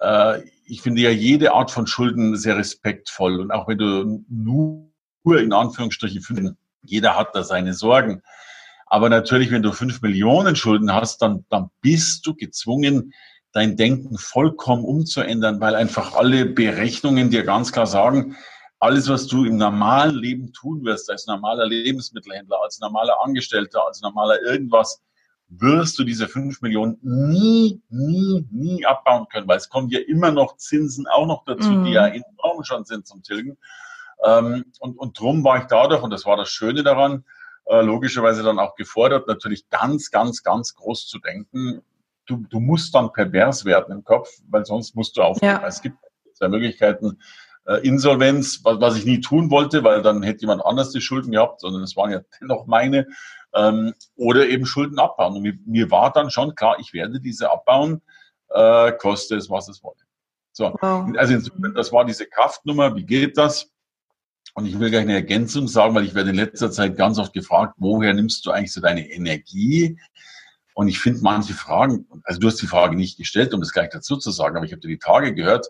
äh, 0.00 0.42
ich 0.64 0.82
finde 0.82 1.02
ja 1.02 1.10
jede 1.10 1.52
Art 1.52 1.70
von 1.70 1.86
Schulden 1.86 2.36
sehr 2.36 2.56
respektvoll. 2.56 3.40
Und 3.40 3.52
auch 3.52 3.68
wenn 3.68 3.78
du 3.78 4.24
nur 4.28 4.90
in 5.38 5.52
Anführungsstrichen 5.52 6.22
finden, 6.22 6.56
jeder 6.82 7.16
hat 7.16 7.34
da 7.34 7.44
seine 7.44 7.74
Sorgen. 7.74 8.22
Aber 8.86 9.08
natürlich, 9.08 9.50
wenn 9.50 9.62
du 9.62 9.72
fünf 9.72 10.02
Millionen 10.02 10.54
Schulden 10.54 10.92
hast, 10.92 11.18
dann, 11.22 11.44
dann 11.50 11.70
bist 11.80 12.26
du 12.26 12.34
gezwungen, 12.34 13.12
dein 13.56 13.76
Denken 13.76 14.18
vollkommen 14.18 14.84
umzuändern, 14.84 15.60
weil 15.60 15.74
einfach 15.74 16.14
alle 16.14 16.44
Berechnungen 16.44 17.30
dir 17.30 17.42
ganz 17.42 17.72
klar 17.72 17.86
sagen, 17.86 18.36
alles, 18.78 19.08
was 19.08 19.26
du 19.26 19.46
im 19.46 19.56
normalen 19.56 20.14
Leben 20.14 20.52
tun 20.52 20.84
wirst, 20.84 21.10
als 21.10 21.26
normaler 21.26 21.66
Lebensmittelhändler, 21.66 22.58
als 22.62 22.78
normaler 22.80 23.16
Angestellter, 23.24 23.86
als 23.86 24.02
normaler 24.02 24.42
irgendwas, 24.42 25.02
wirst 25.48 25.98
du 25.98 26.04
diese 26.04 26.28
fünf 26.28 26.60
Millionen 26.60 26.98
nie, 27.00 27.80
nie, 27.88 28.46
nie 28.50 28.84
abbauen 28.84 29.26
können, 29.32 29.48
weil 29.48 29.56
es 29.56 29.70
kommen 29.70 29.88
ja 29.88 30.00
immer 30.00 30.32
noch 30.32 30.58
Zinsen 30.58 31.06
auch 31.06 31.26
noch 31.26 31.44
dazu, 31.46 31.70
mhm. 31.70 31.84
die 31.84 31.92
ja 31.92 32.06
enorm 32.08 32.62
schon 32.64 32.84
sind 32.84 33.06
zum 33.06 33.22
Tilgen. 33.22 33.56
Ähm, 34.22 34.66
und, 34.80 34.98
und 34.98 35.18
drum 35.18 35.44
war 35.44 35.58
ich 35.58 35.64
dadurch, 35.64 36.02
und 36.02 36.10
das 36.10 36.26
war 36.26 36.36
das 36.36 36.50
Schöne 36.50 36.82
daran, 36.82 37.24
äh, 37.64 37.80
logischerweise 37.80 38.42
dann 38.42 38.58
auch 38.58 38.74
gefordert, 38.74 39.28
natürlich 39.28 39.70
ganz, 39.70 40.10
ganz, 40.10 40.42
ganz 40.42 40.74
groß 40.74 41.06
zu 41.06 41.18
denken. 41.20 41.80
Du, 42.26 42.44
du 42.48 42.60
musst 42.60 42.94
dann 42.94 43.12
pervers 43.12 43.64
werden 43.64 43.92
im 43.92 44.04
Kopf, 44.04 44.28
weil 44.48 44.64
sonst 44.64 44.94
musst 44.94 45.16
du 45.16 45.22
aufgeben. 45.22 45.52
Ja. 45.52 45.66
Es 45.66 45.80
gibt 45.80 45.96
zwei 46.34 46.48
Möglichkeiten. 46.48 47.18
Äh, 47.66 47.86
Insolvenz, 47.86 48.60
was, 48.62 48.80
was 48.80 48.96
ich 48.96 49.04
nie 49.04 49.20
tun 49.20 49.50
wollte, 49.50 49.82
weil 49.82 50.02
dann 50.02 50.22
hätte 50.22 50.42
jemand 50.42 50.64
anders 50.64 50.90
die 50.90 51.00
Schulden 51.00 51.32
gehabt, 51.32 51.60
sondern 51.60 51.82
es 51.82 51.96
waren 51.96 52.12
ja 52.12 52.20
dennoch 52.40 52.66
meine 52.66 53.06
ähm, 53.54 53.94
oder 54.14 54.46
eben 54.48 54.66
Schulden 54.66 54.98
abbauen. 54.98 55.36
Und 55.36 55.42
mir, 55.42 55.58
mir, 55.66 55.90
war 55.90 56.12
dann 56.12 56.30
schon 56.30 56.54
klar, 56.54 56.76
ich 56.78 56.92
werde 56.92 57.20
diese 57.20 57.50
abbauen, 57.50 58.02
äh, 58.50 58.92
koste 58.92 59.36
es, 59.36 59.50
was 59.50 59.68
es 59.68 59.82
wolle. 59.82 59.96
So, 60.52 60.74
wow. 60.80 61.06
also 61.16 61.34
insofern, 61.34 61.74
das 61.74 61.92
war 61.92 62.04
diese 62.04 62.26
Kraftnummer, 62.26 62.94
wie 62.94 63.04
geht 63.04 63.36
das? 63.36 63.70
Und 64.54 64.64
ich 64.64 64.78
will 64.78 64.88
gleich 64.88 65.02
eine 65.02 65.14
Ergänzung 65.14 65.68
sagen, 65.68 65.94
weil 65.94 66.04
ich 66.04 66.14
werde 66.14 66.30
in 66.30 66.36
letzter 66.36 66.70
Zeit 66.70 66.96
ganz 66.96 67.18
oft 67.18 67.32
gefragt, 67.34 67.74
woher 67.76 68.14
nimmst 68.14 68.46
du 68.46 68.52
eigentlich 68.52 68.72
so 68.72 68.80
deine 68.80 69.10
Energie? 69.10 69.98
Und 70.76 70.88
ich 70.88 70.98
finde 70.98 71.20
manche 71.22 71.54
Fragen, 71.54 72.06
also 72.24 72.38
du 72.38 72.48
hast 72.48 72.60
die 72.60 72.66
Frage 72.66 72.96
nicht 72.96 73.16
gestellt, 73.16 73.54
um 73.54 73.60
das 73.60 73.72
gleich 73.72 73.88
dazu 73.88 74.18
zu 74.18 74.30
sagen, 74.30 74.58
aber 74.58 74.66
ich 74.66 74.72
habe 74.72 74.80
dir 74.82 74.88
die 74.88 74.98
Tage 74.98 75.32
gehört 75.32 75.68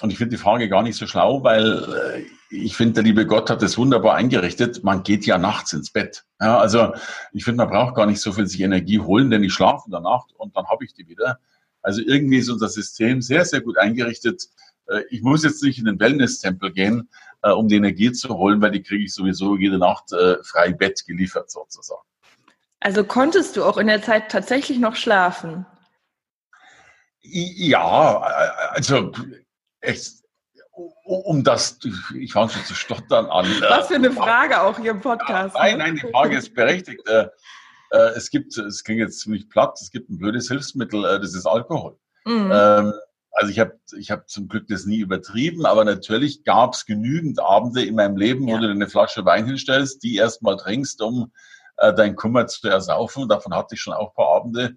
und 0.00 0.10
ich 0.10 0.18
finde 0.18 0.34
die 0.34 0.42
Frage 0.42 0.68
gar 0.68 0.82
nicht 0.82 0.96
so 0.96 1.06
schlau, 1.06 1.44
weil 1.44 2.24
äh, 2.24 2.26
ich 2.50 2.74
finde, 2.76 2.94
der 2.94 3.02
liebe 3.04 3.24
Gott 3.24 3.50
hat 3.50 3.62
es 3.62 3.78
wunderbar 3.78 4.16
eingerichtet. 4.16 4.82
Man 4.82 5.04
geht 5.04 5.26
ja 5.26 5.38
nachts 5.38 5.72
ins 5.74 5.92
Bett. 5.92 6.24
Ja, 6.40 6.58
also 6.58 6.92
ich 7.30 7.44
finde, 7.44 7.58
man 7.58 7.68
braucht 7.68 7.94
gar 7.94 8.06
nicht 8.06 8.20
so 8.20 8.32
viel 8.32 8.48
sich 8.48 8.62
Energie 8.62 8.98
holen, 8.98 9.30
denn 9.30 9.44
ich 9.44 9.54
schlafe 9.54 9.84
in 9.86 9.92
der 9.92 10.00
Nacht 10.00 10.32
und 10.36 10.56
dann 10.56 10.66
habe 10.66 10.84
ich 10.84 10.92
die 10.92 11.06
wieder. 11.06 11.38
Also 11.80 12.02
irgendwie 12.02 12.38
ist 12.38 12.50
unser 12.50 12.68
System 12.68 13.22
sehr, 13.22 13.44
sehr 13.44 13.60
gut 13.60 13.78
eingerichtet. 13.78 14.48
Äh, 14.88 15.02
ich 15.08 15.22
muss 15.22 15.44
jetzt 15.44 15.62
nicht 15.62 15.78
in 15.78 15.84
den 15.84 16.00
Wellness-Tempel 16.00 16.72
gehen, 16.72 17.10
äh, 17.42 17.52
um 17.52 17.68
die 17.68 17.76
Energie 17.76 18.10
zu 18.10 18.30
holen, 18.30 18.60
weil 18.60 18.72
die 18.72 18.82
kriege 18.82 19.04
ich 19.04 19.14
sowieso 19.14 19.56
jede 19.56 19.78
Nacht 19.78 20.10
frei 20.42 20.72
Bett 20.72 21.04
geliefert 21.06 21.48
sozusagen. 21.48 22.02
Also 22.80 23.04
konntest 23.04 23.56
du 23.56 23.64
auch 23.64 23.78
in 23.78 23.86
der 23.86 24.02
Zeit 24.02 24.30
tatsächlich 24.30 24.78
noch 24.78 24.96
schlafen? 24.96 25.66
Ja, 27.20 28.20
also 28.70 29.12
echt, 29.80 30.22
um 31.04 31.42
das, 31.42 31.78
ich 32.14 32.32
fange 32.32 32.50
schon 32.50 32.64
zu 32.64 32.74
stottern 32.74 33.26
an. 33.26 33.46
Was 33.68 33.88
für 33.88 33.96
eine 33.96 34.12
Frage 34.12 34.60
auch 34.60 34.78
hier 34.78 34.92
im 34.92 35.00
Podcast. 35.00 35.56
Nein, 35.56 35.78
ne? 35.78 35.84
nein, 35.84 35.94
die 35.96 36.10
Frage 36.12 36.36
ist 36.36 36.54
berechtigt. 36.54 37.06
Äh, 37.08 37.28
äh, 37.90 37.98
es 38.16 38.30
gibt, 38.30 38.56
es 38.56 38.84
klingt 38.84 39.00
jetzt 39.00 39.20
ziemlich 39.20 39.48
platt, 39.48 39.78
es 39.80 39.90
gibt 39.90 40.10
ein 40.10 40.18
blödes 40.18 40.48
Hilfsmittel, 40.48 41.04
äh, 41.04 41.20
das 41.20 41.34
ist 41.34 41.46
Alkohol. 41.46 41.98
Mhm. 42.24 42.50
Ähm, 42.52 42.92
also 43.32 43.50
ich 43.50 43.58
habe 43.58 43.78
ich 43.98 44.10
hab 44.10 44.28
zum 44.28 44.48
Glück 44.48 44.66
das 44.68 44.86
nie 44.86 44.98
übertrieben, 44.98 45.66
aber 45.66 45.84
natürlich 45.84 46.44
gab 46.44 46.74
es 46.74 46.86
genügend 46.86 47.38
Abende 47.38 47.84
in 47.84 47.94
meinem 47.94 48.16
Leben, 48.16 48.48
ja. 48.48 48.54
wo 48.54 48.60
du 48.60 48.66
dir 48.66 48.72
eine 48.72 48.88
Flasche 48.88 49.24
Wein 49.24 49.46
hinstellst, 49.46 50.02
die 50.02 50.16
erstmal 50.16 50.56
trinkst, 50.56 51.02
um 51.02 51.32
äh, 51.78 51.94
dein 51.94 52.16
Kummer 52.16 52.46
zu 52.46 52.68
ersaufen. 52.68 53.28
Davon 53.28 53.54
hatte 53.54 53.74
ich 53.74 53.80
schon 53.80 53.94
auch 53.94 54.10
ein 54.10 54.14
paar 54.14 54.36
Abende. 54.36 54.76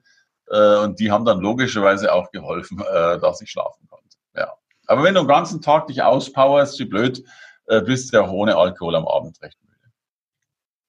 Äh, 0.49 0.77
und 0.83 0.99
die 0.99 1.11
haben 1.11 1.25
dann 1.25 1.39
logischerweise 1.39 2.13
auch 2.13 2.31
geholfen, 2.31 2.79
äh, 2.93 3.19
dass 3.19 3.41
ich 3.41 3.51
schlafen 3.51 3.87
konnte. 3.89 4.17
Ja. 4.35 4.53
Aber 4.87 5.03
wenn 5.03 5.13
du 5.13 5.21
den 5.21 5.27
ganzen 5.27 5.61
Tag 5.61 5.87
dich 5.87 6.01
auspowerst, 6.01 6.79
wie 6.79 6.85
blöd, 6.85 7.23
äh, 7.67 7.81
bist 7.81 8.11
du 8.11 8.17
ja 8.17 8.27
ohne 8.27 8.57
Alkohol 8.57 8.95
am 8.95 9.07
Abend 9.07 9.41
recht. 9.41 9.57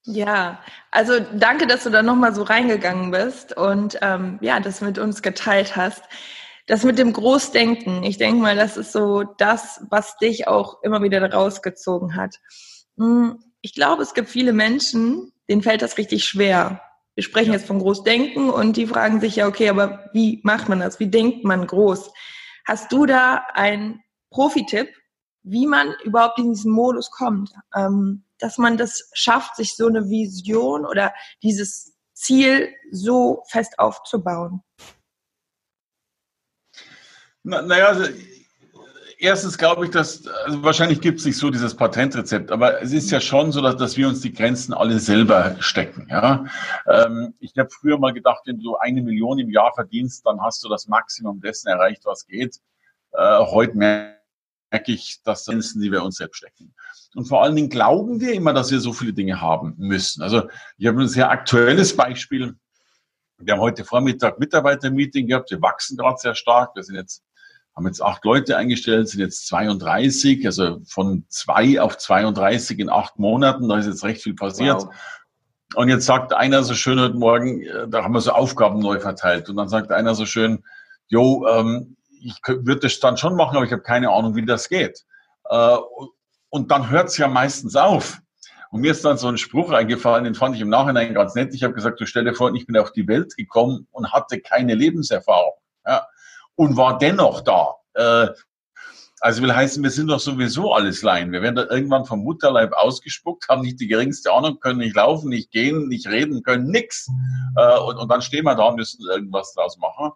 Ja, 0.05 0.61
also 0.91 1.21
danke, 1.35 1.67
dass 1.67 1.85
du 1.85 1.91
da 1.91 2.03
nochmal 2.03 2.35
so 2.35 2.43
reingegangen 2.43 3.11
bist 3.11 3.55
und 3.55 3.99
ähm, 4.01 4.39
ja, 4.41 4.59
das 4.59 4.81
mit 4.81 4.99
uns 4.99 5.21
geteilt 5.21 5.77
hast. 5.77 6.03
Das 6.67 6.85
mit 6.85 6.99
dem 6.99 7.13
Großdenken, 7.13 8.03
ich 8.03 8.17
denke 8.17 8.41
mal, 8.41 8.57
das 8.57 8.79
ist 8.79 8.93
so 8.93 9.25
das, 9.25 9.85
was 9.91 10.17
dich 10.17 10.49
auch 10.49 10.83
immer 10.83 11.03
wieder 11.03 11.31
rausgezogen 11.31 12.17
hat. 12.17 12.37
Hm, 12.97 13.43
ich 13.61 13.75
glaube, 13.75 14.03
es 14.03 14.15
gibt 14.15 14.31
viele 14.31 14.55
Menschen, 14.55 15.33
denen 15.51 15.63
fällt 15.63 15.83
das 15.83 15.99
richtig 15.99 16.25
schwer. 16.25 16.81
Wir 17.17 17.25
sprechen 17.25 17.53
ja. 17.53 17.59
jetzt 17.59 17.67
von 17.67 17.81
Großdenken 17.81 18.49
und 18.49 18.77
die 18.77 18.87
fragen 18.87 19.21
sich 19.21 19.37
ja, 19.37 19.49
okay, 19.49 19.69
aber 19.69 20.09
wie 20.15 20.41
macht 20.45 20.69
man 20.69 20.79
das? 20.79 21.01
Wie 21.01 21.11
denkt 21.11 21.45
man 21.45 21.67
groß? 21.67 22.11
Hast 22.65 22.93
du 22.93 23.05
da 23.05 23.45
einen 23.53 24.01
Profi-Tipp, 24.31 24.89
wie 25.43 25.67
man 25.67 25.93
überhaupt 26.05 26.39
in 26.39 26.53
diesen 26.53 26.73
Modus 26.73 27.11
kommt? 27.11 27.51
Ähm, 27.75 28.25
dass 28.39 28.59
man 28.59 28.77
das 28.77 29.11
schafft, 29.13 29.57
sich 29.57 29.77
so 29.77 29.89
eine 29.89 30.09
Vision 30.09 30.87
oder 30.87 31.13
dieses 31.43 31.95
Ziel 32.15 32.73
so 32.93 33.43
fest 33.49 33.79
aufzubauen? 33.79 34.63
Na, 37.43 37.61
naja, 37.63 37.89
also 37.89 38.05
erstens 39.21 39.59
glaube 39.59 39.85
ich, 39.85 39.91
dass 39.91 40.27
also 40.27 40.63
wahrscheinlich 40.63 41.01
gibt 41.01 41.21
es 41.21 41.25
nicht 41.25 41.37
so 41.37 41.51
dieses 41.51 41.75
Patentrezept, 41.75 42.51
aber 42.51 42.83
es 42.83 42.93
ist 42.93 43.11
ja 43.11 43.21
schon 43.21 43.53
so, 43.53 43.61
dass, 43.61 43.77
dass 43.77 43.97
wir 43.97 44.09
uns 44.09 44.21
die 44.21 44.33
Grenzen 44.33 44.73
alle 44.73 44.99
selber 44.99 45.57
stecken. 45.61 46.09
Ja? 46.11 46.45
Ähm, 46.87 47.35
ich 47.39 47.57
habe 47.57 47.71
früher 47.71 47.99
mal 47.99 48.13
gedacht, 48.13 48.43
wenn 48.47 48.59
du 48.59 48.77
eine 48.77 49.03
Million 49.03 49.39
im 49.39 49.51
Jahr 49.51 49.73
verdienst, 49.75 50.27
dann 50.27 50.41
hast 50.41 50.65
du 50.65 50.69
das 50.69 50.89
Maximum 50.89 51.41
dessen 51.41 51.69
erreicht, 51.69 52.05
was 52.05 52.27
geht. 52.27 52.57
Äh, 53.13 53.39
heute 53.39 53.77
merke 53.77 54.19
ich, 54.87 55.21
dass 55.23 55.45
das 55.45 55.53
Grenzen, 55.53 55.83
die 55.83 55.93
wir 55.93 56.03
uns 56.03 56.17
selbst 56.17 56.39
stecken. 56.39 56.75
Und 57.15 57.27
vor 57.27 57.43
allen 57.43 57.57
Dingen 57.57 57.71
glauben 57.71 58.21
wir 58.21 58.33
immer, 58.33 58.53
dass 58.53 58.71
wir 58.71 58.81
so 58.81 58.93
viele 58.93 59.13
Dinge 59.13 59.41
haben 59.41 59.75
müssen. 59.79 60.23
Also 60.23 60.49
ich 60.79 60.87
habe 60.87 61.01
ein 61.01 61.09
sehr 61.09 61.31
aktuelles 61.31 61.95
Beispiel. 61.95 62.55
Wir 63.39 63.55
haben 63.55 63.61
heute 63.61 63.85
Vormittag 63.85 64.39
Mitarbeitermeeting 64.39 65.27
gehabt. 65.27 65.51
Wir 65.51 65.61
wachsen 65.61 65.97
gerade 65.97 66.19
sehr 66.19 66.35
stark. 66.35 66.77
Wir 66.77 66.83
sind 66.83 66.95
jetzt 66.95 67.25
haben 67.81 67.87
jetzt 67.87 68.03
acht 68.03 68.25
Leute 68.25 68.59
eingestellt, 68.59 69.09
sind 69.09 69.21
jetzt 69.21 69.47
32, 69.49 70.45
also 70.45 70.81
von 70.87 71.25
zwei 71.29 71.81
auf 71.81 71.97
32 71.97 72.79
in 72.79 72.91
acht 72.91 73.19
Monaten. 73.19 73.69
Da 73.69 73.79
ist 73.79 73.87
jetzt 73.87 74.05
recht 74.05 74.23
viel 74.23 74.35
passiert. 74.35 74.83
Wow. 74.83 74.95
Und 75.77 75.89
jetzt 75.89 76.05
sagt 76.05 76.35
einer 76.35 76.63
so 76.63 76.75
schön 76.75 77.01
heute 77.01 77.17
Morgen, 77.17 77.63
äh, 77.63 77.89
da 77.89 78.03
haben 78.05 78.13
wir 78.13 78.21
so 78.21 78.33
Aufgaben 78.33 78.81
neu 78.81 79.01
verteilt. 79.01 79.49
Und 79.49 79.57
dann 79.57 79.69
sagt 79.69 79.93
einer 79.93 80.15
so 80.15 80.27
schön, 80.27 80.63
jo, 81.09 81.47
ähm, 81.49 81.97
ich 82.23 82.37
würde 82.47 82.81
das 82.81 83.01
dann 83.01 83.17
schon 83.17 83.35
machen, 83.35 83.57
aber 83.57 83.65
ich 83.65 83.73
habe 83.73 83.83
keine 83.83 84.11
Ahnung, 84.11 84.37
wie 84.37 84.45
das 84.45 84.69
geht. 84.69 85.05
Äh, 85.49 85.77
und 86.51 86.71
dann 86.71 86.91
hört 86.91 87.09
es 87.09 87.17
ja 87.17 87.29
meistens 87.29 87.77
auf. 87.77 88.21
Und 88.71 88.83
mir 88.83 88.91
ist 88.91 89.05
dann 89.05 89.17
so 89.17 89.29
ein 89.29 89.39
Spruch 89.39 89.71
eingefallen, 89.71 90.25
den 90.25 90.35
fand 90.35 90.55
ich 90.55 90.61
im 90.61 90.69
Nachhinein 90.69 91.15
ganz 91.15 91.35
nett. 91.35 91.55
Ich 91.55 91.65
habe 91.65 91.75
gesagt, 91.75 91.99
du 91.99 92.07
stell 92.07 92.25
dir 92.25 92.35
vor, 92.35 92.55
ich 92.55 92.67
bin 92.67 92.77
auf 92.77 92.93
die 92.93 93.09
Welt 93.09 93.37
gekommen 93.37 93.89
und 93.91 94.13
hatte 94.13 94.39
keine 94.39 94.75
Lebenserfahrung. 94.75 95.55
Und 96.61 96.77
war 96.77 96.99
dennoch 96.99 97.41
da. 97.41 97.77
Äh, 97.95 98.29
also 99.19 99.43
will 99.43 99.55
heißen, 99.55 99.83
wir 99.83 99.89
sind 99.89 100.09
doch 100.09 100.21
sowieso 100.21 100.75
alles 100.75 101.01
Laien. 101.01 101.33
Wir 101.33 101.41
werden 101.41 101.57
da 101.57 101.65
irgendwann 101.71 102.05
vom 102.05 102.23
Mutterleib 102.23 102.75
ausgespuckt, 102.75 103.49
haben 103.49 103.63
nicht 103.63 103.81
die 103.81 103.87
geringste 103.87 104.31
Ahnung, 104.31 104.61
können 104.61 104.81
nicht 104.81 104.95
laufen, 104.95 105.31
nicht 105.31 105.51
gehen, 105.53 105.89
nicht 105.89 106.07
reden, 106.07 106.43
können 106.43 106.67
nix. 106.67 107.09
Äh, 107.57 107.79
und, 107.79 107.97
und 107.97 108.11
dann 108.11 108.21
stehen 108.21 108.45
wir 108.45 108.57
da 108.57 108.65
und 108.65 108.77
müssen 108.77 109.03
irgendwas 109.09 109.55
draus 109.55 109.79
machen. 109.79 110.11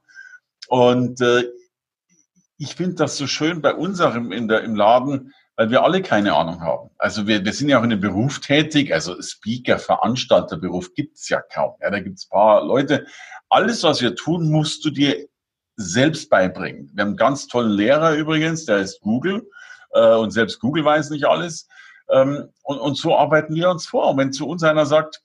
Und 0.69 1.23
äh, 1.23 1.45
ich 2.59 2.75
finde 2.75 2.97
das 2.97 3.17
so 3.17 3.27
schön 3.27 3.63
bei 3.63 3.73
unserem 3.73 4.31
in 4.31 4.47
der, 4.47 4.65
im 4.65 4.75
Laden, 4.75 5.33
weil 5.57 5.71
wir 5.71 5.83
alle 5.83 6.03
keine 6.03 6.35
Ahnung 6.35 6.61
haben. 6.61 6.91
Also 6.99 7.27
wir, 7.27 7.43
wir 7.43 7.55
sind 7.55 7.71
ja 7.71 7.79
auch 7.79 7.85
in 7.85 7.93
einem 7.93 8.03
Beruf 8.03 8.41
tätig, 8.41 8.93
also 8.93 9.17
Speaker, 9.23 9.79
Veranstalterberuf 9.79 10.93
gibt's 10.93 11.31
ja 11.31 11.41
kaum. 11.41 11.73
Ja, 11.81 11.91
da 11.91 12.01
gibt's 12.01 12.29
paar 12.29 12.63
Leute. 12.63 13.07
Alles, 13.49 13.83
was 13.83 14.03
wir 14.03 14.15
tun, 14.15 14.51
musst 14.51 14.85
du 14.85 14.91
dir 14.91 15.27
selbst 15.77 16.31
beibringen. 16.31 16.91
Wir 16.95 17.03
haben 17.03 17.11
einen 17.11 17.17
ganz 17.17 17.47
tollen 17.47 17.73
Lehrer 17.73 18.15
übrigens, 18.15 18.65
der 18.65 18.79
ist 18.79 19.01
Google 19.01 19.49
äh, 19.93 20.15
und 20.15 20.31
selbst 20.31 20.61
Google 20.61 20.85
weiß 20.85 21.11
nicht 21.11 21.25
alles. 21.25 21.69
Ähm, 22.11 22.49
und, 22.63 22.79
und 22.79 22.97
so 22.97 23.17
arbeiten 23.17 23.55
wir 23.55 23.71
uns 23.71 23.87
vor. 23.87 24.11
Und 24.11 24.19
wenn 24.19 24.33
zu 24.33 24.47
uns 24.47 24.63
einer 24.63 24.87
sagt, 24.87 25.23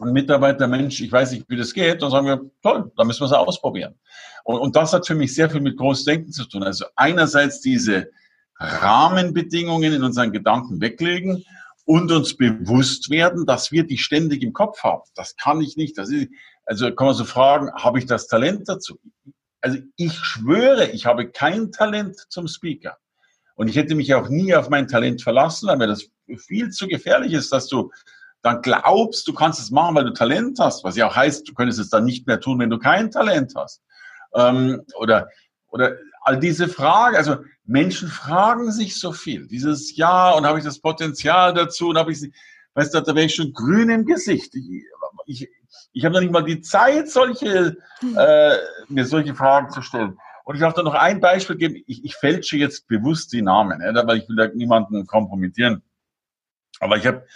ein 0.00 0.12
Mitarbeiter, 0.12 0.66
Mensch, 0.66 1.00
ich 1.00 1.12
weiß 1.12 1.32
nicht, 1.32 1.48
wie 1.48 1.56
das 1.56 1.72
geht, 1.72 2.02
dann 2.02 2.10
sagen 2.10 2.26
wir, 2.26 2.50
toll, 2.62 2.90
dann 2.96 3.06
müssen 3.06 3.20
wir 3.20 3.26
es 3.26 3.32
ausprobieren. 3.32 3.94
Und, 4.42 4.58
und 4.58 4.76
das 4.76 4.92
hat 4.92 5.06
für 5.06 5.14
mich 5.14 5.34
sehr 5.34 5.48
viel 5.48 5.60
mit 5.60 5.76
Großdenken 5.76 6.32
zu 6.32 6.46
tun. 6.46 6.64
Also 6.64 6.86
einerseits 6.96 7.60
diese 7.60 8.10
Rahmenbedingungen 8.58 9.92
in 9.92 10.02
unseren 10.02 10.32
Gedanken 10.32 10.80
weglegen 10.80 11.44
und 11.84 12.10
uns 12.10 12.36
bewusst 12.36 13.10
werden, 13.10 13.46
dass 13.46 13.72
wir 13.72 13.86
die 13.86 13.98
ständig 13.98 14.42
im 14.42 14.52
Kopf 14.52 14.82
haben. 14.82 15.02
Das 15.14 15.36
kann 15.36 15.60
ich 15.60 15.76
nicht. 15.76 15.96
Das 15.98 16.10
ist, 16.10 16.28
also 16.64 16.92
kann 16.92 17.06
man 17.06 17.14
so 17.14 17.24
fragen, 17.24 17.70
habe 17.74 17.98
ich 17.98 18.06
das 18.06 18.26
Talent 18.26 18.68
dazu? 18.68 18.98
Also 19.64 19.78
ich 19.96 20.12
schwöre, 20.12 20.90
ich 20.90 21.06
habe 21.06 21.30
kein 21.30 21.72
Talent 21.72 22.16
zum 22.28 22.48
Speaker. 22.48 22.98
Und 23.54 23.68
ich 23.68 23.76
hätte 23.76 23.94
mich 23.94 24.12
auch 24.12 24.28
nie 24.28 24.54
auf 24.54 24.68
mein 24.68 24.88
Talent 24.88 25.22
verlassen, 25.22 25.68
weil 25.68 25.78
mir 25.78 25.86
das 25.86 26.10
viel 26.36 26.68
zu 26.68 26.86
gefährlich 26.86 27.32
ist, 27.32 27.50
dass 27.50 27.66
du 27.68 27.90
dann 28.42 28.60
glaubst, 28.60 29.26
du 29.26 29.32
kannst 29.32 29.58
es 29.58 29.70
machen, 29.70 29.94
weil 29.94 30.04
du 30.04 30.12
Talent 30.12 30.58
hast, 30.58 30.84
was 30.84 30.96
ja 30.96 31.08
auch 31.08 31.16
heißt, 31.16 31.48
du 31.48 31.54
könntest 31.54 31.78
es 31.78 31.88
dann 31.88 32.04
nicht 32.04 32.26
mehr 32.26 32.40
tun, 32.40 32.58
wenn 32.58 32.68
du 32.68 32.78
kein 32.78 33.10
Talent 33.10 33.54
hast. 33.56 33.80
Ähm, 34.34 34.82
oder, 34.98 35.30
oder 35.68 35.96
all 36.20 36.38
diese 36.38 36.68
Fragen, 36.68 37.16
also 37.16 37.38
Menschen 37.64 38.08
fragen 38.08 38.70
sich 38.70 39.00
so 39.00 39.12
viel. 39.12 39.46
Dieses 39.46 39.96
Ja, 39.96 40.32
und 40.32 40.44
habe 40.44 40.58
ich 40.58 40.64
das 40.66 40.78
Potenzial 40.78 41.54
dazu, 41.54 41.88
und 41.88 41.96
habe 41.96 42.12
ich, 42.12 42.20
weißt 42.74 42.92
du, 42.92 43.00
da 43.00 43.14
wäre 43.14 43.24
ich 43.24 43.34
schon 43.34 43.54
grün 43.54 43.88
im 43.88 44.04
Gesicht. 44.04 44.54
Ich, 44.54 44.84
ich, 45.24 45.48
ich 45.92 46.04
habe 46.04 46.14
noch 46.14 46.20
nicht 46.20 46.32
mal 46.32 46.44
die 46.44 46.60
Zeit, 46.60 47.08
solche, 47.08 47.76
äh, 48.16 48.56
mir 48.88 49.06
solche 49.06 49.34
Fragen 49.34 49.70
zu 49.70 49.82
stellen. 49.82 50.18
Und 50.44 50.56
ich 50.56 50.60
darf 50.60 50.74
da 50.74 50.82
noch 50.82 50.94
ein 50.94 51.20
Beispiel 51.20 51.56
geben. 51.56 51.82
Ich, 51.86 52.04
ich 52.04 52.16
fälsche 52.16 52.56
jetzt 52.56 52.86
bewusst 52.86 53.32
die 53.32 53.42
Namen, 53.42 53.78
ne, 53.78 54.02
weil 54.06 54.18
ich 54.18 54.28
will 54.28 54.36
da 54.36 54.48
niemanden 54.48 55.06
kompromittieren. 55.06 55.82
Aber 56.80 56.96
ich 56.96 57.06
habe 57.06 57.26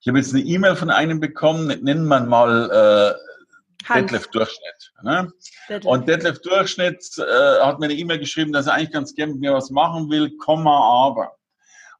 ich 0.00 0.08
hab 0.08 0.16
jetzt 0.16 0.34
eine 0.34 0.42
E-Mail 0.42 0.74
von 0.74 0.90
einem 0.90 1.20
bekommen, 1.20 1.68
nennen 1.68 2.06
wir 2.08 2.20
mal 2.20 2.70
äh, 2.70 3.94
Detlef 3.94 4.28
Durchschnitt. 4.28 4.92
Ne? 5.02 5.32
Detlef. 5.68 5.84
Und 5.84 6.08
Detlef 6.08 6.40
Durchschnitt 6.40 7.04
äh, 7.18 7.60
hat 7.60 7.78
mir 7.78 7.86
eine 7.86 7.94
E-Mail 7.94 8.18
geschrieben, 8.18 8.52
dass 8.52 8.66
er 8.66 8.74
eigentlich 8.74 8.90
ganz 8.90 9.14
gern 9.14 9.30
mit 9.30 9.40
mir 9.40 9.52
was 9.52 9.70
machen 9.70 10.10
will, 10.10 10.36
Komma, 10.38 11.06
aber. 11.06 11.36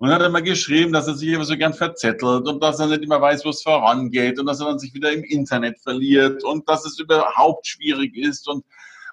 Und 0.02 0.11
hat 0.11 0.21
er 0.21 0.30
mal 0.30 0.42
geschrieben, 0.42 0.92
dass 0.92 1.06
er 1.06 1.14
sich 1.14 1.28
immer 1.28 1.44
so 1.44 1.56
gern 1.56 1.75
verzettelt 1.75 2.49
und 2.49 2.61
dass 2.61 2.80
er 2.80 2.88
nicht 2.88 3.04
immer 3.04 3.21
weiß, 3.21 3.44
wo 3.44 3.50
es 3.50 3.62
vorangeht 3.62 4.37
und 4.40 4.47
dass 4.47 4.59
er 4.59 4.66
dann 4.66 4.80
sich 4.80 4.92
wieder 4.94 5.12
im 5.12 5.23
Internet 5.23 5.78
verliert 5.78 6.42
und 6.42 6.68
dass 6.68 6.85
es 6.85 6.99
überhaupt 6.99 7.68
schwierig 7.68 8.16
ist 8.16 8.49
und, 8.49 8.64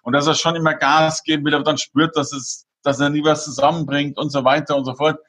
und 0.01 0.13
dass 0.13 0.25
er 0.25 0.33
schon 0.33 0.55
immer 0.55 0.73
Gas 0.73 1.21
geben 1.21 1.45
will, 1.45 1.53
aber 1.53 1.63
dann 1.63 1.77
spürt, 1.77 2.17
dass 2.17 2.33
es, 2.33 2.65
dass 2.81 2.99
er 2.99 3.11
nie 3.11 3.23
was 3.23 3.45
zusammenbringt 3.45 4.17
und 4.17 4.31
so 4.31 4.43
weiter 4.43 4.75
und 4.75 4.85
so 4.85 4.95
fort. 4.95 5.19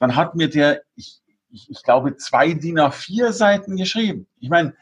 Dann 0.00 0.16
hat 0.16 0.34
mir 0.34 0.50
der, 0.50 0.82
ich, 0.96 1.20
ich, 1.48 1.70
ich 1.70 1.82
glaube, 1.84 2.16
zwei 2.16 2.52
DIN 2.52 2.80
A4 2.80 3.30
Seiten 3.30 3.76
geschrieben. 3.76 4.26
Ich 4.40 4.50
meine, 4.50 4.74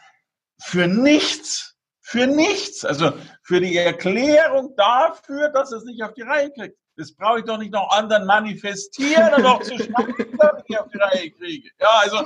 für 0.59 0.87
nichts, 0.87 1.77
für 2.01 2.27
nichts, 2.27 2.87
also 2.87 3.13
für 3.43 3.61
die 3.61 3.77
Erklärung 3.77 4.73
dafür, 4.79 5.51
dass 5.51 5.73
er 5.73 5.79
es 5.79 5.85
nicht 5.85 6.03
auf 6.03 6.15
die 6.15 6.23
Reihe 6.23 6.51
kriegt. 6.53 6.79
Das 6.97 7.15
brauche 7.15 7.39
ich 7.39 7.45
doch 7.45 7.59
nicht 7.59 7.73
noch 7.73 7.91
anderen 7.91 8.27
manifestieren 8.27 9.33
und 9.35 9.43
noch 9.43 9.63
zu 9.63 9.77
schreiben, 9.79 10.15
dass 10.39 10.63
ich 10.67 10.79
auf 10.79 10.89
die 10.89 10.99
Reihe 10.99 11.31
kriege. 11.31 11.69
Ja, 11.81 11.89
also, 12.01 12.25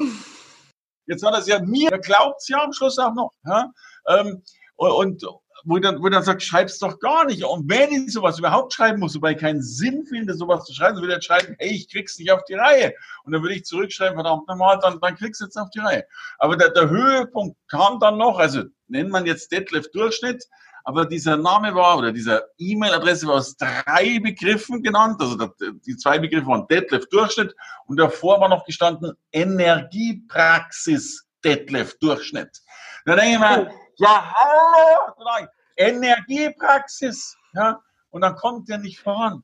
jetzt 1.06 1.22
er 1.22 1.38
es 1.38 1.46
ja 1.46 1.60
mir, 1.60 1.90
er 1.90 1.98
glaubt 1.98 2.40
es 2.40 2.48
ja 2.48 2.62
am 2.62 2.72
Schluss 2.72 2.98
auch 2.98 3.14
noch. 3.14 3.30
Ja? 3.44 3.72
Ähm, 4.08 4.42
und, 4.76 5.24
wo 5.64 5.78
dann, 5.78 6.00
wo 6.00 6.08
dann 6.08 6.22
sagt, 6.22 6.42
schreib's 6.42 6.78
doch 6.78 6.98
gar 7.00 7.24
nicht. 7.26 7.44
Und 7.44 7.68
wenn 7.68 7.90
ich 7.90 8.12
sowas 8.12 8.38
überhaupt 8.38 8.72
schreiben 8.72 9.00
muss, 9.00 9.16
wobei 9.16 9.32
ich 9.32 9.38
keinen 9.38 9.62
Sinn 9.62 10.06
finde, 10.06 10.34
sowas 10.34 10.64
zu 10.64 10.72
schreiben, 10.72 10.96
so 10.96 11.02
würde 11.02 11.14
er 11.14 11.22
schreiben, 11.22 11.56
hey, 11.58 11.70
ich 11.70 11.90
krieg's 11.90 12.18
nicht 12.18 12.30
auf 12.30 12.44
die 12.44 12.54
Reihe. 12.54 12.94
Und 13.24 13.32
dann 13.32 13.42
würde 13.42 13.56
ich 13.56 13.64
zurückschreiben, 13.64 14.14
verdammt 14.14 14.46
nochmal, 14.46 14.78
dann, 14.80 15.00
dann 15.00 15.16
kriegst 15.16 15.40
du 15.40 15.44
jetzt 15.44 15.56
auf 15.56 15.70
die 15.70 15.80
Reihe. 15.80 16.04
Aber 16.38 16.56
der, 16.56 16.70
der 16.70 16.88
Höhepunkt 16.88 17.56
kam 17.68 17.98
dann 17.98 18.16
noch, 18.16 18.38
also 18.38 18.62
nennt 18.86 19.10
man 19.10 19.26
jetzt 19.26 19.50
Detlef 19.50 19.90
Durchschnitt, 19.90 20.44
aber 20.86 21.04
dieser 21.04 21.36
Name 21.36 21.74
war 21.74 21.98
oder 21.98 22.12
diese 22.12 22.48
E-Mail-Adresse 22.58 23.26
war 23.26 23.34
aus 23.34 23.56
drei 23.56 24.20
Begriffen 24.20 24.84
genannt. 24.84 25.20
Also 25.20 25.36
die 25.84 25.96
zwei 25.96 26.20
Begriffe 26.20 26.46
waren 26.46 26.68
Detlef 26.68 27.08
Durchschnitt 27.08 27.56
und 27.86 27.96
davor 27.96 28.40
war 28.40 28.48
noch 28.48 28.64
gestanden 28.64 29.12
Energiepraxis 29.32 31.26
Detlef 31.44 31.98
Durchschnitt. 31.98 32.62
Da 33.04 33.16
denke 33.16 33.32
ich 33.32 33.38
mir, 33.40 33.68
oh. 33.68 33.74
ja 33.96 34.32
hallo, 34.32 35.48
Energiepraxis, 35.76 37.36
ja, 37.52 37.82
und 38.10 38.20
dann 38.20 38.36
kommt 38.36 38.68
der 38.68 38.78
nicht 38.78 39.00
voran. 39.00 39.42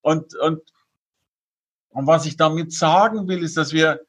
Und, 0.00 0.34
und, 0.34 0.62
und 1.90 2.06
was 2.08 2.26
ich 2.26 2.36
damit 2.36 2.72
sagen 2.72 3.28
will, 3.28 3.44
ist, 3.44 3.56
dass 3.56 3.72
wir 3.72 4.00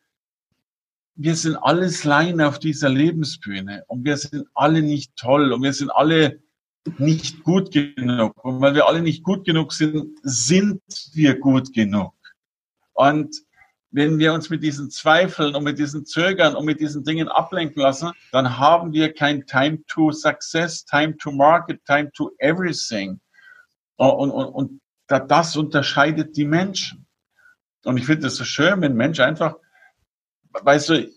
wir 1.20 1.36
sind 1.36 1.56
alles 1.56 2.04
Laien 2.04 2.41
auf 2.41 2.60
dieser 2.60 2.89
Lebensbühne 2.89 3.84
und 3.88 4.06
wir 4.06 4.17
sind 4.17 4.48
alle 4.54 4.84
nicht 4.84 5.15
toll 5.15 5.52
und 5.52 5.63
wir 5.63 5.74
sind 5.74 5.89
alle 5.89 6.39
nicht 6.97 7.43
gut 7.43 7.71
genug. 7.71 8.43
Und 8.43 8.62
weil 8.62 8.76
wir 8.76 8.88
alle 8.88 9.02
nicht 9.02 9.23
gut 9.23 9.45
genug 9.45 9.73
sind, 9.73 10.17
sind 10.23 10.82
wir 11.13 11.39
gut 11.39 11.73
genug. 11.73 12.13
Und 12.93 13.36
wenn 13.91 14.19
wir 14.19 14.34
uns 14.34 14.50
mit 14.50 14.63
diesen 14.63 14.89
Zweifeln 14.89 15.56
und 15.56 15.63
mit 15.63 15.80
diesen 15.80 16.06
Zögern 16.06 16.56
und 16.56 16.65
mit 16.65 16.80
diesen 16.80 17.04
Dingen 17.04 17.30
ablenken 17.30 17.82
lassen, 17.82 18.12
dann 18.32 18.58
haben 18.58 18.91
wir 18.93 19.13
kein 19.13 19.45
Time 19.45 19.84
to 19.88 20.12
Success, 20.12 20.84
Time 20.86 21.15
to 21.17 21.32
Market, 21.32 21.84
Time 21.86 22.12
to 22.12 22.32
Everything. 22.39 23.19
Und, 23.95 24.32
und, 24.32 24.45
und 24.45 24.82
das 25.08 25.56
unterscheidet 25.56 26.36
die 26.36 26.45
Menschen. 26.45 27.08
Und 27.86 27.97
ich 27.97 28.06
finde 28.06 28.28
es 28.28 28.36
so 28.36 28.43
schön, 28.43 28.82
wenn 28.82 28.91
ein 28.91 28.97
Mensch 28.97 29.19
einfach, 29.19 29.56
weißt 30.52 30.89
du, 30.89 31.12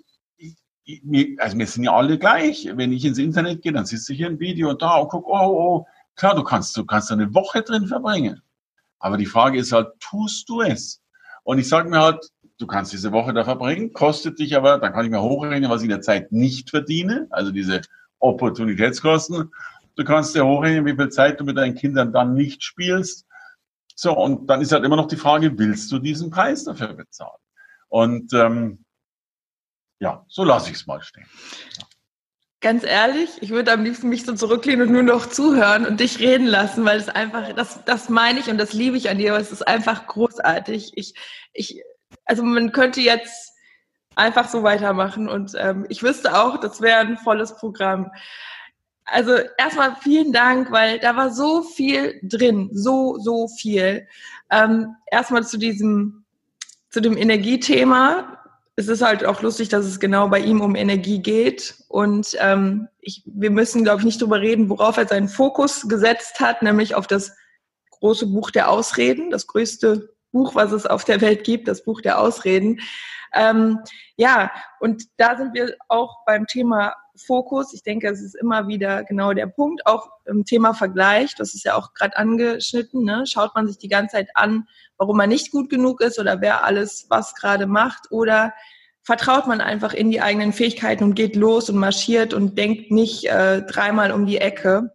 also 1.39 1.59
wir 1.59 1.67
sind 1.67 1.85
ja 1.85 1.93
alle 1.93 2.19
gleich. 2.19 2.69
Wenn 2.75 2.93
ich 2.93 3.05
ins 3.05 3.19
Internet 3.19 3.63
gehe, 3.63 3.73
dann 3.73 3.87
siehst 3.87 4.09
du 4.09 4.13
hier 4.13 4.27
ein 4.27 4.41
Video 4.41 4.71
und 4.71 4.83
da 4.83 4.97
und 4.97 5.09
guck, 5.09 5.27
oh, 5.29 5.33
oh, 5.33 5.87
klar, 6.17 6.35
du 6.35 6.43
kannst, 6.43 6.77
du 6.77 6.85
kannst 6.85 7.13
eine 7.13 7.35
Woche 7.35 7.63
drin 7.63 7.87
verbringen. 7.87 8.43
Aber 8.99 9.17
die 9.17 9.27
Frage 9.27 9.59
ist 9.59 9.73
halt, 9.73 9.89
tust 10.01 10.49
du 10.49 10.61
es? 10.63 11.01
Und 11.45 11.59
ich 11.59 11.69
sage 11.69 11.89
mir 11.89 12.01
halt, 12.01 12.31
du 12.59 12.67
kannst 12.67 12.93
diese 12.93 13.13
Woche 13.13 13.33
da 13.33 13.45
verbringen, 13.45 13.93
kostet 13.93 14.39
dich 14.39 14.57
aber, 14.57 14.79
dann 14.79 14.93
kann 14.93 15.05
ich 15.05 15.11
mir 15.11 15.23
hochrechnen, 15.23 15.71
was 15.71 15.81
ich 15.81 15.87
in 15.87 15.91
der 15.91 16.03
Zeit 16.03 16.33
nicht 16.33 16.71
verdiene, 16.71 17.27
also 17.31 17.51
diese 17.51 17.81
Opportunitätskosten. 18.19 19.51
Du 19.97 20.05
kannst 20.05 20.35
dir 20.35 20.47
hochrechnen, 20.47 20.85
wie 20.85 20.95
viel 20.95 21.09
Zeit 21.09 21.41
du 21.41 21.45
mit 21.45 21.57
deinen 21.57 21.75
Kindern 21.75 22.13
dann 22.13 22.35
nicht 22.35 22.63
spielst. 22.63 23.27
So, 23.95 24.17
und 24.17 24.49
dann 24.49 24.61
ist 24.61 24.73
halt 24.73 24.85
immer 24.85 24.97
noch 24.97 25.09
die 25.09 25.17
Frage, 25.17 25.59
willst 25.59 25.91
du 25.93 25.99
diesen 25.99 26.31
Preis 26.31 26.65
dafür 26.65 26.95
bezahlen? 26.95 27.39
Und 27.89 28.33
ähm, 28.35 28.85
ja, 30.01 30.25
so 30.29 30.45
lasse 30.45 30.71
ich 30.71 30.77
es 30.79 30.87
mal 30.87 31.01
stehen. 31.03 31.27
Ganz 32.63 32.85
ehrlich, 32.85 33.31
ich 33.41 33.51
würde 33.51 33.73
am 33.73 33.85
liebsten 33.85 34.09
mich 34.09 34.27
so 34.27 34.35
zurücklehnen 34.35 34.89
und 34.89 34.93
nur 34.93 35.03
noch 35.03 35.27
zuhören 35.27 35.87
und 35.87 36.01
dich 36.01 36.19
reden 36.19 36.47
lassen, 36.47 36.85
weil 36.85 36.99
es 36.99 37.09
einfach, 37.09 37.53
das, 37.55 37.85
das 37.85 38.09
meine 38.11 38.41
ich 38.41 38.51
und 38.51 38.59
das 38.59 38.75
liebe 38.75 38.97
ich 38.97 39.09
an 39.09 39.17
dir, 39.17 39.33
aber 39.33 39.41
es 39.41 39.53
ist 39.53 39.67
einfach 39.67 40.07
großartig. 40.07 40.93
Ich, 40.97 41.15
ich, 41.55 41.83
also 42.27 42.43
man 42.43 42.73
könnte 42.73 43.01
jetzt 43.01 43.53
einfach 44.15 44.49
so 44.49 44.63
weitermachen 44.63 45.29
und 45.29 45.53
ähm, 45.59 45.87
ich 45.89 46.03
wüsste 46.03 46.39
auch, 46.39 46.59
das 46.59 46.83
wäre 46.83 47.01
ein 47.01 47.17
volles 47.17 47.57
Programm. 47.57 48.11
Also 49.05 49.37
erstmal 49.57 49.97
vielen 49.97 50.33
Dank, 50.33 50.71
weil 50.71 50.99
da 50.99 51.17
war 51.17 51.31
so 51.31 51.63
viel 51.63 52.21
drin, 52.23 52.69
so, 52.73 53.19
so 53.19 53.49
viel. 53.49 54.07
Ähm, 54.51 54.97
erstmal 55.11 55.47
zu 55.47 55.57
diesem, 55.57 56.25
zu 56.91 57.01
dem 57.01 57.17
Energiethema 57.17 58.40
es 58.81 58.89
ist 58.89 59.03
halt 59.03 59.25
auch 59.25 59.43
lustig, 59.43 59.69
dass 59.69 59.85
es 59.85 60.01
genau 60.01 60.29
bei 60.29 60.41
ihm 60.41 60.61
um 60.61 60.75
Energie 60.75 61.21
geht. 61.21 61.77
Und 61.89 62.37
ähm, 62.41 62.89
ich, 63.01 63.23
wir 63.27 63.51
müssen, 63.51 63.85
glaube 63.85 64.01
ich, 64.01 64.05
nicht 64.05 64.21
darüber 64.21 64.41
reden, 64.41 64.69
worauf 64.69 64.97
er 64.97 65.07
seinen 65.07 65.29
Fokus 65.29 65.89
gesetzt 65.89 66.41
hat, 66.41 66.63
nämlich 66.63 66.95
auf 66.95 67.07
das 67.07 67.37
große 67.91 68.27
Buch 68.27 68.51
der 68.51 68.71
Ausreden, 68.71 69.31
das 69.31 69.47
größte 69.47 70.15
Buch, 70.33 70.55
was 70.55 70.73
es 70.73 70.87
auf 70.87 71.05
der 71.05 71.21
Welt 71.21 71.45
gibt, 71.45 71.69
das 71.69 71.85
Buch 71.85 72.01
der 72.01 72.19
Ausreden. 72.19 72.81
Ähm, 73.35 73.79
ja, 74.17 74.51
und 74.81 75.05
da 75.19 75.37
sind 75.37 75.55
wir 75.55 75.77
auch 75.89 76.25
beim 76.27 76.47
Thema 76.47 76.95
Fokus. 77.17 77.73
Ich 77.75 77.83
denke, 77.83 78.09
es 78.09 78.23
ist 78.23 78.35
immer 78.35 78.67
wieder 78.67 79.05
genau 79.05 79.33
der 79.35 79.47
Punkt. 79.47 79.87
Auch 79.87 80.09
im 80.25 80.45
Thema 80.45 80.75
Vergleich, 80.75 81.35
das 81.37 81.55
ist 81.55 81.65
ja 81.65 81.75
auch 81.75 81.93
gerade 81.95 82.17
angeschnitten, 82.17 83.05
ne? 83.05 83.25
schaut 83.27 83.55
man 83.55 83.69
sich 83.69 83.79
die 83.79 83.89
ganze 83.89 84.17
Zeit 84.17 84.29
an, 84.35 84.67
warum 85.01 85.17
man 85.17 85.31
nicht 85.31 85.51
gut 85.51 85.71
genug 85.71 86.03
ist 86.03 86.19
oder 86.19 86.43
wer 86.43 86.63
alles 86.63 87.07
was 87.09 87.35
gerade 87.35 87.67
macht 87.67 88.11
oder 88.13 88.53
vertraut 89.03 89.47
man 89.47 89.63
einfach 89.63 89.95
in 89.95 90.11
die 90.11 90.21
eigenen 90.21 90.53
Fähigkeiten 90.53 91.05
und 91.05 91.15
geht 91.15 91.37
los 91.37 91.71
und 91.71 91.79
marschiert 91.79 92.35
und 92.35 92.59
denkt 92.59 92.91
nicht 92.91 93.25
äh, 93.25 93.63
dreimal 93.63 94.13
um 94.13 94.27
die 94.27 94.37
Ecke. 94.37 94.93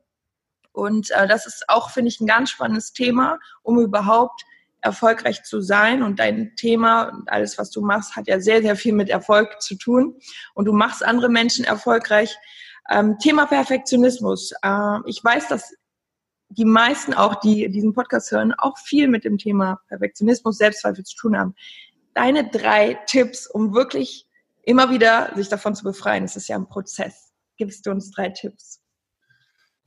Und 0.72 1.10
äh, 1.10 1.28
das 1.28 1.48
ist 1.48 1.66
auch, 1.70 1.90
finde 1.90 2.10
ich, 2.10 2.22
ein 2.22 2.28
ganz 2.28 2.52
spannendes 2.52 2.94
Thema, 2.94 3.40
um 3.64 3.80
überhaupt 3.80 4.44
erfolgreich 4.82 5.42
zu 5.42 5.60
sein. 5.60 6.04
Und 6.04 6.20
dein 6.20 6.56
Thema 6.56 7.06
und 7.06 7.28
alles, 7.28 7.58
was 7.58 7.72
du 7.72 7.82
machst, 7.82 8.16
hat 8.16 8.28
ja 8.28 8.40
sehr, 8.40 8.62
sehr 8.62 8.76
viel 8.76 8.94
mit 8.94 9.10
Erfolg 9.10 9.60
zu 9.60 9.76
tun. 9.76 10.20
Und 10.54 10.66
du 10.66 10.74
machst 10.74 11.04
andere 11.04 11.30
Menschen 11.30 11.66
erfolgreich. 11.66 12.38
Ähm, 12.92 13.18
Thema 13.18 13.48
Perfektionismus. 13.48 14.52
Äh, 14.62 15.00
ich 15.08 15.24
weiß, 15.24 15.48
dass 15.48 15.74
die 16.50 16.66
meisten 16.66 17.14
auch, 17.14 17.36
die 17.36 17.70
diesen 17.70 17.94
Podcast 17.94 18.32
hören, 18.32 18.54
auch 18.58 18.78
viel 18.78 19.08
mit 19.08 19.24
dem 19.24 19.38
Thema 19.38 19.80
Perfektionismus, 19.88 20.58
Selbstzweifel 20.58 21.04
zu 21.04 21.16
tun 21.16 21.38
haben. 21.38 21.56
Deine 22.14 22.50
drei 22.50 23.00
Tipps, 23.08 23.48
um 23.48 23.74
wirklich 23.74 24.28
immer 24.64 24.90
wieder 24.90 25.32
sich 25.36 25.50
davon 25.50 25.76
zu 25.76 25.84
befreien. 25.84 26.24
Es 26.24 26.36
ist 26.36 26.48
ja 26.48 26.56
ein 26.56 26.68
Prozess. 26.68 27.34
Gibst 27.58 27.86
du 27.86 27.92
uns 27.92 28.12
drei 28.12 28.30
Tipps? 28.30 28.82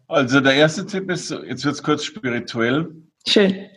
Also 0.07 0.41
der 0.41 0.55
erste 0.55 0.87
Tipp 0.87 1.11
ist, 1.11 1.31
jetzt 1.31 1.65
wird 1.65 1.75
es 1.75 1.83
kurz 1.83 2.05
spirituell. 2.05 2.95
Schön. 3.27 3.69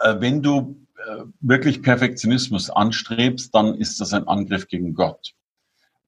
Äh, 0.00 0.16
wenn 0.18 0.42
du 0.42 0.84
äh, 0.96 1.24
wirklich 1.40 1.82
Perfektionismus 1.82 2.70
anstrebst, 2.70 3.54
dann 3.54 3.74
ist 3.74 4.00
das 4.00 4.12
ein 4.12 4.26
Angriff 4.26 4.66
gegen 4.66 4.94
Gott. 4.94 5.32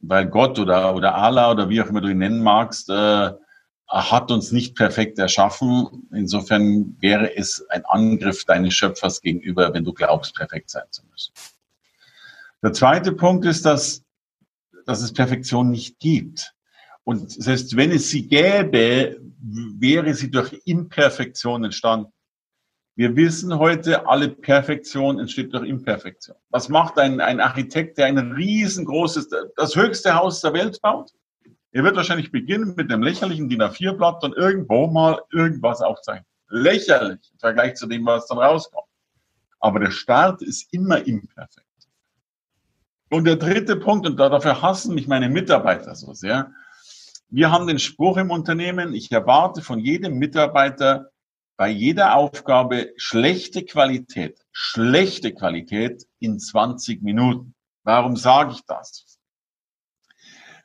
Weil 0.01 0.27
Gott 0.27 0.59
oder, 0.59 0.95
oder 0.95 1.15
Allah 1.15 1.51
oder 1.53 1.69
wie 1.69 1.81
auch 1.81 1.89
immer 1.89 2.01
du 2.01 2.09
ihn 2.09 2.19
nennen 2.19 2.43
magst, 2.43 2.89
äh, 2.91 3.33
hat 3.89 4.31
uns 4.31 4.53
nicht 4.53 4.77
perfekt 4.77 5.19
erschaffen. 5.19 6.09
Insofern 6.13 6.97
wäre 7.01 7.37
es 7.37 7.65
ein 7.71 7.85
Angriff 7.87 8.45
deines 8.45 8.75
Schöpfers 8.75 9.23
gegenüber, 9.23 9.73
wenn 9.73 9.85
du 9.85 9.93
glaubst, 9.93 10.35
perfekt 10.35 10.71
sein 10.71 10.85
zu 10.91 11.03
müssen. 11.07 11.33
Der 12.63 12.73
zweite 12.73 13.13
Punkt 13.13 13.47
ist, 13.47 13.65
dass, 13.65 14.03
dass 14.85 15.01
es 15.01 15.13
Perfektion 15.13 15.71
nicht 15.71 15.99
gibt. 15.99 16.55
Und 17.05 17.31
selbst 17.31 17.77
wenn 17.77 17.91
es 17.91 18.11
sie 18.11 18.29
gäbe, 18.29 19.19
wäre 19.41 20.13
sie 20.13 20.31
durch 20.31 20.61
Imperfektion 20.67 21.65
entstanden. 21.65 22.13
Wir 22.95 23.15
wissen 23.15 23.57
heute, 23.59 24.09
alle 24.09 24.29
Perfektion 24.29 25.21
entsteht 25.21 25.55
durch 25.55 25.67
Imperfektion. 25.69 26.37
Was 26.51 26.69
macht 26.69 26.99
ein, 26.99 27.21
ein 27.21 27.41
Architekt, 27.41 27.97
der 27.97 28.07
ein 28.07 28.19
riesengroßes, 28.19 29.29
das 29.57 29.77
höchste 29.77 30.15
Haus 30.15 30.41
der 30.41 30.53
Welt 30.53 30.83
baut? 30.83 31.13
Er 31.73 31.85
wird 31.85 31.97
wahrscheinlich 31.97 32.33
beginnen 32.33 32.75
mit 32.77 32.91
einem 32.91 33.03
lächerlichen 33.03 33.49
DIN 33.49 33.63
A4-Blatt 33.63 34.25
und 34.25 34.37
irgendwo 34.37 34.87
mal 34.87 35.21
irgendwas 35.31 35.83
aufzeichnen. 35.83 36.27
Lächerlich 36.49 37.31
im 37.31 37.39
Vergleich 37.39 37.75
zu 37.75 37.87
dem, 37.87 38.07
was 38.07 38.27
dann 38.27 38.39
rauskommt. 38.39 38.89
Aber 39.61 39.81
der 39.81 39.91
Start 39.91 40.41
ist 40.41 40.73
immer 40.73 41.07
imperfekt. 41.07 41.67
Und 43.11 43.25
der 43.25 43.37
dritte 43.37 43.77
Punkt, 43.77 44.07
und 44.07 44.17
dafür 44.19 44.63
hassen 44.63 44.95
mich 44.95 45.09
meine 45.09 45.29
Mitarbeiter 45.29 45.95
so 45.95 46.15
sehr, 46.15 46.53
wir 47.31 47.51
haben 47.51 47.67
den 47.67 47.79
Spruch 47.79 48.17
im 48.17 48.31
Unternehmen, 48.31 48.95
ich 48.95 49.13
erwarte 49.13 49.61
von 49.61 49.79
jedem 49.81 50.15
Mitarbeiter 50.19 51.11
bei 51.59 51.69
jeder 51.69 52.15
Aufgabe 52.15 52.93
schlechte 52.97 53.65
Qualität, 53.65 54.41
schlechte 54.53 55.35
Qualität 55.35 56.07
in 56.21 56.39
20 56.39 57.03
Minuten. 57.03 57.55
Warum 57.83 58.17
sage 58.17 58.53
ich 58.53 58.65
das? 58.65 59.18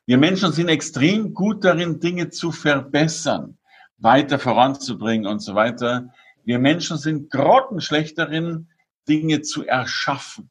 Wir 0.06 0.18
Menschen 0.18 0.52
sind 0.52 0.68
extrem 0.68 1.34
gut 1.34 1.64
darin, 1.64 2.02
Dinge 2.02 2.30
zu 2.30 2.52
verbessern, 2.52 3.58
weiter 3.98 4.38
voranzubringen 4.38 5.26
und 5.26 5.40
so 5.40 5.56
weiter. 5.56 6.14
Wir 6.44 6.60
Menschen 6.60 6.98
sind 6.98 7.32
grottenschlecht 7.32 8.18
darin, 8.18 8.68
Dinge 9.08 9.42
zu 9.44 9.66
erschaffen. 9.66 10.50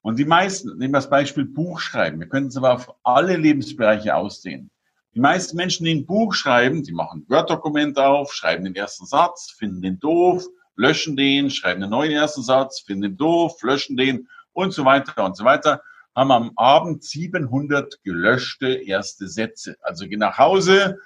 Und 0.00 0.20
die 0.20 0.24
meisten, 0.24 0.78
nehmen 0.78 0.94
wir 0.94 0.98
das 0.98 1.10
Beispiel 1.10 1.44
Buchschreiben, 1.44 2.20
wir 2.20 2.28
können 2.28 2.46
es 2.46 2.56
aber 2.56 2.72
auf 2.72 2.94
alle 3.02 3.36
Lebensbereiche 3.36 4.14
ausdehnen. 4.14 4.70
Die 5.14 5.20
meisten 5.20 5.56
Menschen, 5.56 5.84
die 5.84 5.96
ein 5.96 6.06
Buch 6.06 6.32
schreiben, 6.32 6.84
die 6.84 6.92
machen 6.92 7.26
Word-Dokument 7.28 7.98
auf, 7.98 8.32
schreiben 8.32 8.64
den 8.64 8.76
ersten 8.76 9.06
Satz, 9.06 9.50
finden 9.50 9.82
den 9.82 9.98
doof, 9.98 10.46
löschen 10.76 11.16
den, 11.16 11.50
schreiben 11.50 11.80
den 11.80 11.90
neuen 11.90 12.12
ersten 12.12 12.42
Satz, 12.42 12.80
finden 12.80 13.02
den 13.02 13.16
doof, 13.16 13.60
löschen 13.62 13.96
den 13.96 14.28
und 14.52 14.72
so 14.72 14.84
weiter 14.84 15.24
und 15.24 15.36
so 15.36 15.44
weiter, 15.44 15.82
haben 16.18 16.32
am 16.32 16.52
Abend 16.56 17.04
700 17.04 18.02
gelöschte 18.02 18.68
erste 18.68 19.28
Sätze. 19.28 19.76
Also 19.80 20.06
gehen 20.06 20.18
nach 20.18 20.38
Hause, 20.38 20.98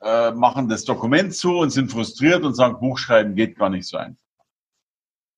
äh, 0.00 0.32
machen 0.32 0.68
das 0.68 0.84
Dokument 0.84 1.34
zu 1.34 1.58
und 1.58 1.70
sind 1.70 1.90
frustriert 1.90 2.44
und 2.44 2.54
sagen, 2.54 2.80
Buchschreiben 2.80 3.34
geht 3.34 3.56
gar 3.56 3.70
nicht 3.70 3.86
so 3.86 3.96
einfach. 3.96 4.20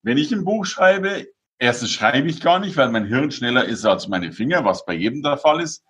Wenn 0.02 0.18
ich 0.18 0.32
ein 0.32 0.44
Buch 0.44 0.64
schreibe, 0.64 1.26
erstens 1.58 1.90
schreibe 1.90 2.28
ich 2.28 2.40
gar 2.40 2.58
nicht, 2.58 2.76
weil 2.76 2.90
mein 2.90 3.06
Hirn 3.06 3.30
schneller 3.30 3.64
ist 3.64 3.84
als 3.84 4.08
meine 4.08 4.32
Finger, 4.32 4.64
was 4.64 4.84
bei 4.84 4.94
jedem 4.94 5.22
der 5.22 5.36
Fall 5.36 5.60
ist 5.60 5.84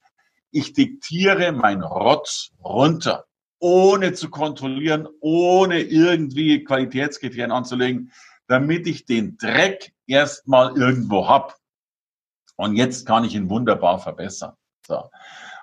ich 0.56 0.72
diktiere 0.72 1.52
mein 1.52 1.82
Rotz 1.82 2.50
runter, 2.64 3.26
ohne 3.58 4.14
zu 4.14 4.30
kontrollieren, 4.30 5.06
ohne 5.20 5.80
irgendwie 5.80 6.64
Qualitätskriterien 6.64 7.52
anzulegen, 7.52 8.10
damit 8.46 8.86
ich 8.86 9.04
den 9.04 9.36
Dreck 9.36 9.92
erstmal 10.06 10.74
irgendwo 10.76 11.28
hab. 11.28 11.56
Und 12.56 12.76
jetzt 12.76 13.06
kann 13.06 13.24
ich 13.24 13.34
ihn 13.34 13.50
wunderbar 13.50 13.98
verbessern. 13.98 14.54
So. 14.86 15.10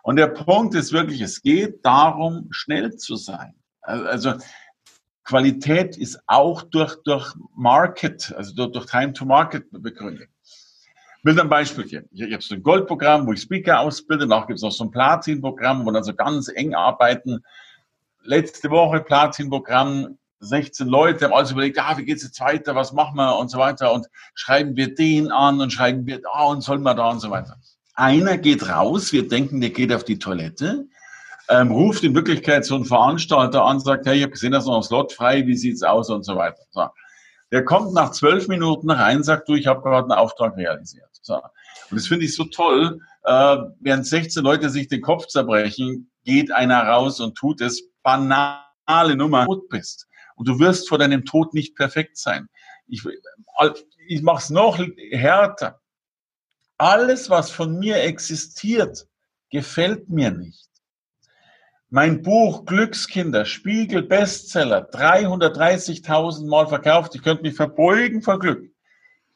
Und 0.03 0.15
der 0.17 0.27
Punkt 0.27 0.75
ist 0.75 0.93
wirklich, 0.93 1.21
es 1.21 1.41
geht 1.41 1.85
darum, 1.85 2.47
schnell 2.51 2.95
zu 2.95 3.15
sein. 3.15 3.55
Also 3.81 4.33
Qualität 5.23 5.97
ist 5.97 6.19
auch 6.27 6.61
durch, 6.63 6.95
durch 7.03 7.33
Market, 7.55 8.33
also 8.35 8.53
durch, 8.53 8.71
durch 8.71 8.85
Time 8.85 9.13
to 9.13 9.25
Market 9.25 9.65
begründet 9.71 10.29
will 11.23 11.39
ein 11.39 11.49
Beispiel 11.49 11.85
geben. 11.85 12.09
Ich 12.11 12.21
habe 12.21 12.41
so 12.41 12.55
ein 12.55 12.63
Goldprogramm, 12.63 13.25
wo 13.25 13.33
ich 13.33 13.41
Speaker 13.41 13.79
ausbilde. 13.79 14.27
Danach 14.27 14.45
gibt 14.45 14.57
es 14.57 14.63
noch 14.63 14.71
so 14.71 14.83
ein 14.83 14.91
Platinprogramm, 14.91 15.85
wo 15.85 15.91
dann 15.91 16.03
so 16.03 16.13
ganz 16.13 16.49
eng 16.49 16.75
arbeiten. 16.75 17.43
Letzte 18.23 18.69
Woche 18.69 19.01
Platinprogramm, 19.01 20.17
16 20.43 20.87
Leute 20.87 21.25
haben 21.25 21.33
alles 21.33 21.51
überlegt, 21.51 21.79
ah, 21.79 21.97
wie 21.97 22.05
geht's 22.05 22.23
jetzt 22.23 22.39
weiter, 22.39 22.75
was 22.75 22.93
machen 22.93 23.15
wir 23.15 23.37
und 23.37 23.49
so 23.49 23.57
weiter 23.57 23.91
und 23.93 24.07
schreiben 24.35 24.75
wir 24.75 24.93
den 24.93 25.31
an 25.31 25.61
und 25.61 25.71
schreiben 25.71 26.05
wir 26.05 26.21
da 26.21 26.43
und 26.43 26.61
sollen 26.61 26.83
wir 26.83 26.93
da 26.93 27.09
und 27.09 27.19
so 27.19 27.29
weiter. 27.29 27.57
Einer 27.95 28.37
geht 28.37 28.67
raus, 28.69 29.13
wir 29.13 29.27
denken, 29.27 29.61
der 29.61 29.69
geht 29.69 29.93
auf 29.93 30.03
die 30.03 30.19
Toilette, 30.19 30.87
ähm, 31.49 31.71
ruft 31.71 32.03
in 32.03 32.15
Wirklichkeit 32.15 32.65
so 32.65 32.75
einen 32.75 32.85
Veranstalter 32.85 33.63
an, 33.63 33.79
sagt, 33.79 34.05
hey, 34.05 34.17
ich 34.17 34.23
habe 34.23 34.31
gesehen, 34.31 34.51
da 34.51 34.59
ist 34.59 34.65
noch 34.65 34.77
ein 34.77 34.83
Slot 34.83 35.13
frei, 35.13 35.45
wie 35.45 35.55
sieht's 35.55 35.83
aus 35.83 36.09
und 36.09 36.23
so 36.23 36.35
weiter. 36.35 36.61
So. 36.71 36.87
Der 37.51 37.63
kommt 37.65 37.93
nach 37.93 38.11
zwölf 38.11 38.47
Minuten 38.47 38.89
rein, 38.89 39.23
sagt 39.23 39.47
du, 39.47 39.53
ich 39.53 39.67
habe 39.67 39.81
gerade 39.81 40.05
einen 40.05 40.19
Auftrag 40.19 40.57
realisiert. 40.57 41.09
So. 41.21 41.35
Und 41.35 41.43
das 41.91 42.07
finde 42.07 42.25
ich 42.25 42.35
so 42.35 42.45
toll. 42.45 42.99
Äh, 43.23 43.57
während 43.79 44.07
16 44.07 44.43
Leute 44.43 44.69
sich 44.69 44.87
den 44.87 45.01
Kopf 45.01 45.27
zerbrechen, 45.27 46.09
geht 46.23 46.51
einer 46.51 46.81
raus 46.81 47.19
und 47.19 47.35
tut 47.35 47.61
es. 47.61 47.83
Banale 48.01 49.15
Nummer. 49.15 49.45
Tot 49.45 49.69
bist. 49.69 50.07
Und 50.35 50.47
du 50.47 50.59
wirst 50.59 50.89
vor 50.89 50.97
deinem 50.97 51.25
Tod 51.25 51.53
nicht 51.53 51.75
perfekt 51.75 52.17
sein. 52.17 52.49
Ich, 52.87 53.03
ich 54.07 54.21
mache 54.21 54.43
es 54.43 54.49
noch 54.49 54.79
härter. 55.11 55.81
Alles, 56.77 57.29
was 57.29 57.51
von 57.51 57.79
mir 57.79 58.03
existiert, 58.03 59.07
gefällt 59.49 60.09
mir 60.09 60.31
nicht. 60.31 60.69
Mein 61.89 62.23
Buch 62.23 62.65
Glückskinder, 62.65 63.45
Spiegel 63.45 64.01
Bestseller, 64.01 64.89
330.000 64.89 66.47
Mal 66.47 66.67
verkauft. 66.67 67.13
Ich 67.13 67.21
könnte 67.21 67.43
mich 67.43 67.55
verbeugen 67.55 68.23
vor 68.23 68.39
Glück. 68.39 68.73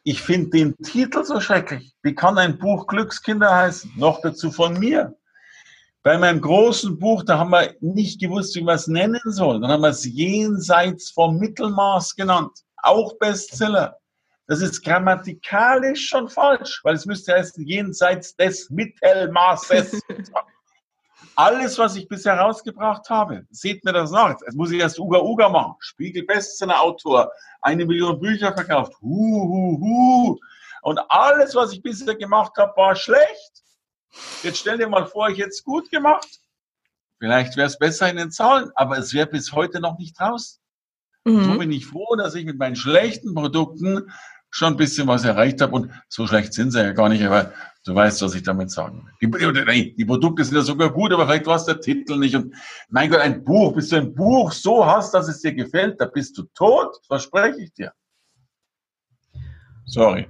Ich 0.03 0.21
finde 0.21 0.49
den 0.51 0.77
Titel 0.77 1.23
so 1.23 1.39
schrecklich. 1.39 1.93
Wie 2.01 2.15
kann 2.15 2.37
ein 2.37 2.57
Buch 2.57 2.87
Glückskinder 2.87 3.53
heißen? 3.53 3.91
Noch 3.97 4.21
dazu 4.21 4.51
von 4.51 4.79
mir. 4.79 5.16
Bei 6.07 6.17
meinem 6.17 6.39
großen 6.39 6.97
Buch, 6.97 7.25
da 7.25 7.37
haben 7.37 7.49
wir 7.49 7.75
nicht 7.81 8.21
gewusst, 8.21 8.55
wie 8.55 8.61
wir 8.61 8.75
es 8.75 8.87
nennen 8.87 9.19
sollen. 9.25 9.61
Dann 9.61 9.71
haben 9.71 9.81
wir 9.81 9.89
es 9.89 10.05
jenseits 10.05 11.11
vom 11.11 11.37
Mittelmaß 11.37 12.15
genannt. 12.15 12.63
Auch 12.77 13.17
Bestseller. 13.17 13.97
Das 14.47 14.61
ist 14.61 14.85
grammatikalisch 14.85 16.07
schon 16.07 16.29
falsch, 16.29 16.79
weil 16.85 16.95
es 16.95 17.05
müsste 17.05 17.33
heißen 17.33 17.61
jenseits 17.65 18.37
des 18.37 18.69
Mittelmaßes. 18.69 19.99
Alles, 21.35 21.77
was 21.77 21.97
ich 21.97 22.07
bisher 22.07 22.39
rausgebracht 22.39 23.09
habe, 23.09 23.45
seht 23.49 23.83
mir 23.83 23.91
das 23.91 24.09
nach. 24.09 24.29
Jetzt 24.29 24.55
muss 24.55 24.71
ich 24.71 24.79
erst 24.79 24.99
Uga 24.99 25.19
Uga 25.19 25.49
machen. 25.49 25.75
Spiegel 25.79 26.23
Bestseller 26.23 26.81
Autor, 26.81 27.29
eine 27.61 27.85
Million 27.85 28.17
Bücher 28.17 28.53
verkauft. 28.53 28.93
Hu, 29.01 29.09
hu, 29.09 29.77
hu. 29.81 30.37
Und 30.83 30.99
alles, 31.09 31.53
was 31.53 31.73
ich 31.73 31.83
bisher 31.83 32.15
gemacht 32.15 32.53
habe, 32.55 32.71
war 32.77 32.95
schlecht. 32.95 33.65
Jetzt 34.43 34.59
stell 34.59 34.77
dir 34.77 34.87
mal 34.87 35.05
vor, 35.05 35.29
ich 35.29 35.39
hätte 35.39 35.49
es 35.49 35.63
gut 35.63 35.89
gemacht. 35.89 36.27
Vielleicht 37.19 37.57
wäre 37.57 37.67
es 37.67 37.77
besser 37.77 38.09
in 38.09 38.17
den 38.17 38.31
Zahlen, 38.31 38.69
aber 38.75 38.97
es 38.97 39.13
wäre 39.13 39.27
bis 39.27 39.51
heute 39.51 39.79
noch 39.79 39.97
nicht 39.97 40.19
raus. 40.19 40.59
Mhm. 41.25 41.43
So 41.43 41.57
bin 41.57 41.71
ich 41.71 41.85
froh, 41.85 42.15
dass 42.15 42.35
ich 42.35 42.45
mit 42.45 42.57
meinen 42.57 42.75
schlechten 42.75 43.33
Produkten 43.33 44.11
schon 44.49 44.73
ein 44.73 44.77
bisschen 44.77 45.07
was 45.07 45.25
erreicht 45.25 45.61
habe. 45.61 45.75
Und 45.75 45.91
so 46.07 46.27
schlecht 46.27 46.53
sind 46.53 46.71
sie 46.71 46.81
ja 46.81 46.93
gar 46.93 47.09
nicht, 47.09 47.23
aber 47.23 47.51
du 47.85 47.95
weißt, 47.95 48.21
was 48.21 48.35
ich 48.35 48.43
damit 48.43 48.71
sagen 48.71 49.09
will. 49.19 49.65
Die, 49.65 49.95
die 49.95 50.05
Produkte 50.05 50.43
sind 50.43 50.55
ja 50.55 50.61
sogar 50.61 50.91
gut, 50.91 51.11
aber 51.11 51.25
vielleicht 51.25 51.47
war 51.47 51.57
es 51.57 51.65
der 51.65 51.81
Titel 51.81 52.17
nicht. 52.17 52.35
Und 52.35 52.55
mein 52.89 53.09
Gott, 53.09 53.19
ein 53.19 53.43
Buch, 53.43 53.73
bis 53.73 53.89
du 53.89 53.97
ein 53.97 54.13
Buch 54.13 54.51
so 54.51 54.85
hast, 54.85 55.13
dass 55.13 55.27
es 55.27 55.41
dir 55.41 55.53
gefällt, 55.53 55.99
da 55.99 56.05
bist 56.05 56.37
du 56.37 56.43
tot, 56.53 56.97
verspreche 57.07 57.61
ich 57.61 57.73
dir. 57.73 57.91
Sorry. 59.85 60.29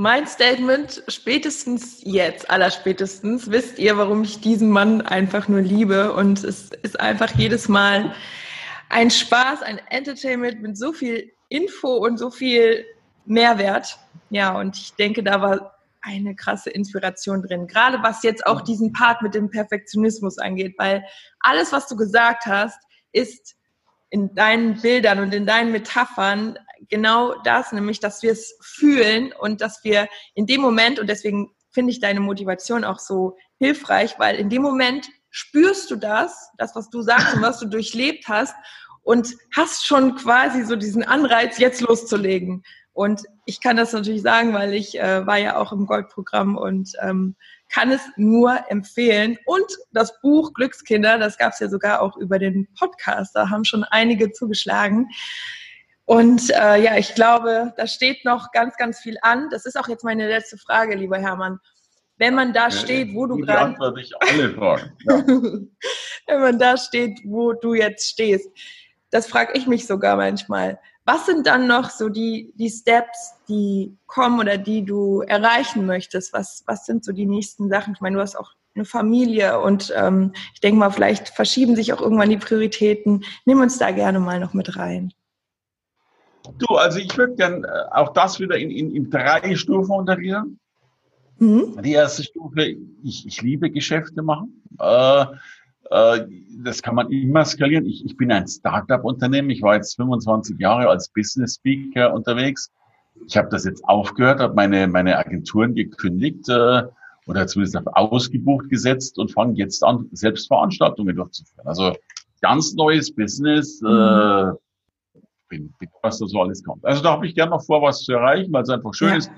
Mein 0.00 0.28
Statement, 0.28 1.02
spätestens 1.08 2.02
jetzt, 2.04 2.48
allerspätestens, 2.48 3.50
wisst 3.50 3.80
ihr, 3.80 3.98
warum 3.98 4.22
ich 4.22 4.40
diesen 4.40 4.70
Mann 4.70 5.00
einfach 5.00 5.48
nur 5.48 5.60
liebe. 5.60 6.12
Und 6.12 6.44
es 6.44 6.70
ist 6.82 7.00
einfach 7.00 7.34
jedes 7.34 7.68
Mal 7.68 8.14
ein 8.90 9.10
Spaß, 9.10 9.62
ein 9.62 9.80
Entertainment 9.90 10.62
mit 10.62 10.78
so 10.78 10.92
viel 10.92 11.32
Info 11.48 11.96
und 11.96 12.16
so 12.16 12.30
viel 12.30 12.86
Mehrwert. 13.24 13.98
Ja, 14.30 14.56
und 14.56 14.76
ich 14.76 14.94
denke, 14.94 15.24
da 15.24 15.42
war 15.42 15.74
eine 16.00 16.36
krasse 16.36 16.70
Inspiration 16.70 17.42
drin. 17.42 17.66
Gerade 17.66 18.00
was 18.00 18.22
jetzt 18.22 18.46
auch 18.46 18.60
diesen 18.60 18.92
Part 18.92 19.20
mit 19.22 19.34
dem 19.34 19.50
Perfektionismus 19.50 20.38
angeht, 20.38 20.76
weil 20.78 21.04
alles, 21.40 21.72
was 21.72 21.88
du 21.88 21.96
gesagt 21.96 22.46
hast, 22.46 22.78
ist 23.10 23.56
in 24.10 24.32
deinen 24.36 24.80
Bildern 24.80 25.18
und 25.18 25.34
in 25.34 25.44
deinen 25.44 25.72
Metaphern 25.72 26.56
genau 26.88 27.34
das, 27.42 27.72
nämlich, 27.72 28.00
dass 28.00 28.22
wir 28.22 28.32
es 28.32 28.56
fühlen 28.60 29.32
und 29.38 29.60
dass 29.60 29.84
wir 29.84 30.08
in 30.34 30.46
dem 30.46 30.60
Moment, 30.60 30.98
und 30.98 31.08
deswegen 31.08 31.50
finde 31.70 31.92
ich 31.92 32.00
deine 32.00 32.20
Motivation 32.20 32.84
auch 32.84 32.98
so 32.98 33.36
hilfreich, 33.58 34.18
weil 34.18 34.36
in 34.36 34.50
dem 34.50 34.62
Moment 34.62 35.08
spürst 35.30 35.90
du 35.90 35.96
das, 35.96 36.50
das, 36.56 36.74
was 36.74 36.90
du 36.90 37.02
sagst 37.02 37.34
und 37.34 37.42
was 37.42 37.60
du 37.60 37.66
durchlebt 37.66 38.28
hast 38.28 38.54
und 39.02 39.34
hast 39.54 39.86
schon 39.86 40.16
quasi 40.16 40.64
so 40.64 40.76
diesen 40.76 41.02
Anreiz, 41.02 41.58
jetzt 41.58 41.80
loszulegen. 41.80 42.62
Und 42.92 43.22
ich 43.44 43.60
kann 43.60 43.76
das 43.76 43.92
natürlich 43.92 44.22
sagen, 44.22 44.52
weil 44.54 44.74
ich 44.74 44.98
äh, 44.98 45.24
war 45.24 45.36
ja 45.36 45.56
auch 45.56 45.72
im 45.72 45.86
Goldprogramm 45.86 46.56
und 46.56 46.90
ähm, 47.00 47.36
kann 47.72 47.92
es 47.92 48.00
nur 48.16 48.58
empfehlen. 48.70 49.38
Und 49.46 49.66
das 49.92 50.20
Buch 50.20 50.52
Glückskinder, 50.52 51.16
das 51.18 51.38
gab 51.38 51.52
es 51.52 51.60
ja 51.60 51.68
sogar 51.68 52.02
auch 52.02 52.16
über 52.16 52.38
den 52.38 52.66
Podcast, 52.76 53.36
da 53.36 53.50
haben 53.50 53.64
schon 53.64 53.84
einige 53.84 54.32
zugeschlagen. 54.32 55.08
Und 56.08 56.48
äh, 56.54 56.82
ja, 56.82 56.96
ich 56.96 57.14
glaube, 57.14 57.74
da 57.76 57.86
steht 57.86 58.24
noch 58.24 58.50
ganz, 58.52 58.78
ganz 58.78 58.98
viel 58.98 59.18
an. 59.20 59.50
Das 59.50 59.66
ist 59.66 59.78
auch 59.78 59.88
jetzt 59.88 60.04
meine 60.04 60.26
letzte 60.26 60.56
Frage, 60.56 60.94
lieber 60.94 61.18
Hermann. 61.18 61.60
Wenn 62.16 62.34
man 62.34 62.54
da 62.54 62.70
steht, 62.70 63.14
wo 63.14 63.26
du 63.26 63.36
gerade. 63.36 63.76
ich 64.00 64.12
alle 64.18 64.54
Fragen. 64.54 64.90
Ja. 66.26 66.34
Wenn 66.34 66.40
man 66.40 66.58
da 66.58 66.78
steht, 66.78 67.20
wo 67.24 67.52
du 67.52 67.74
jetzt 67.74 68.08
stehst, 68.08 68.48
das 69.10 69.26
frage 69.26 69.52
ich 69.54 69.66
mich 69.66 69.86
sogar 69.86 70.16
manchmal. 70.16 70.80
Was 71.04 71.26
sind 71.26 71.46
dann 71.46 71.66
noch 71.66 71.90
so 71.90 72.08
die, 72.08 72.54
die 72.56 72.70
Steps, 72.70 73.34
die 73.46 73.94
kommen 74.06 74.40
oder 74.40 74.56
die 74.56 74.86
du 74.86 75.20
erreichen 75.20 75.84
möchtest? 75.84 76.32
Was, 76.32 76.62
was 76.64 76.86
sind 76.86 77.04
so 77.04 77.12
die 77.12 77.26
nächsten 77.26 77.68
Sachen? 77.68 77.92
Ich 77.92 78.00
meine, 78.00 78.16
du 78.16 78.22
hast 78.22 78.36
auch 78.36 78.52
eine 78.74 78.86
Familie 78.86 79.60
und 79.60 79.92
ähm, 79.94 80.32
ich 80.54 80.60
denke 80.60 80.78
mal, 80.78 80.90
vielleicht 80.90 81.28
verschieben 81.28 81.76
sich 81.76 81.92
auch 81.92 82.00
irgendwann 82.00 82.30
die 82.30 82.38
Prioritäten. 82.38 83.24
Nimm 83.44 83.60
uns 83.60 83.76
da 83.76 83.90
gerne 83.90 84.20
mal 84.20 84.40
noch 84.40 84.54
mit 84.54 84.76
rein. 84.76 85.12
Du, 86.58 86.74
also 86.76 86.98
ich 86.98 87.16
würde 87.16 87.34
gerne 87.34 87.66
äh, 87.66 87.94
auch 87.94 88.12
das 88.12 88.40
wieder 88.40 88.56
in, 88.56 88.70
in, 88.70 88.94
in 88.94 89.10
drei 89.10 89.54
Stufen 89.56 89.92
untergliedern. 89.92 90.58
Mhm. 91.38 91.80
Die 91.82 91.92
erste 91.92 92.24
Stufe, 92.24 92.76
ich, 93.02 93.26
ich 93.26 93.42
liebe 93.42 93.70
Geschäfte 93.70 94.22
machen. 94.22 94.62
Äh, 94.80 95.26
äh, 95.90 96.26
das 96.62 96.82
kann 96.82 96.94
man 96.94 97.10
immer 97.10 97.44
skalieren. 97.44 97.86
Ich, 97.86 98.04
ich 98.04 98.16
bin 98.16 98.32
ein 98.32 98.48
Startup-Unternehmen. 98.48 99.50
Ich 99.50 99.62
war 99.62 99.76
jetzt 99.76 99.96
25 99.96 100.58
Jahre 100.58 100.88
als 100.88 101.08
Business 101.08 101.56
Speaker 101.56 102.12
unterwegs. 102.12 102.70
Ich 103.26 103.36
habe 103.36 103.48
das 103.50 103.64
jetzt 103.64 103.84
aufgehört, 103.84 104.40
habe 104.40 104.54
meine, 104.54 104.86
meine 104.86 105.18
Agenturen 105.18 105.74
gekündigt 105.74 106.48
äh, 106.48 106.82
oder 107.26 107.46
zumindest 107.46 107.76
auf 107.76 107.86
ausgebucht 107.86 108.68
gesetzt 108.70 109.18
und 109.18 109.32
fange 109.32 109.54
jetzt 109.54 109.82
an, 109.84 110.08
selbst 110.12 110.46
Veranstaltungen 110.48 111.14
durchzuführen. 111.16 111.66
Also 111.66 111.96
ganz 112.40 112.74
neues 112.74 113.14
Business. 113.14 113.82
Äh, 113.82 113.86
mhm. 113.86 114.52
Äh, 114.52 114.67
bin, 115.48 115.74
was 116.02 116.18
da 116.18 116.26
so 116.26 116.40
alles 116.40 116.62
kommt. 116.62 116.84
Also 116.84 117.02
da 117.02 117.12
habe 117.12 117.26
ich 117.26 117.34
gerne 117.34 117.50
noch 117.50 117.64
vor, 117.64 117.82
was 117.82 118.02
zu 118.02 118.12
erreichen, 118.12 118.52
weil 118.52 118.62
es 118.62 118.68
einfach 118.68 118.94
schön 118.94 119.10
ja. 119.10 119.16
ist. 119.16 119.30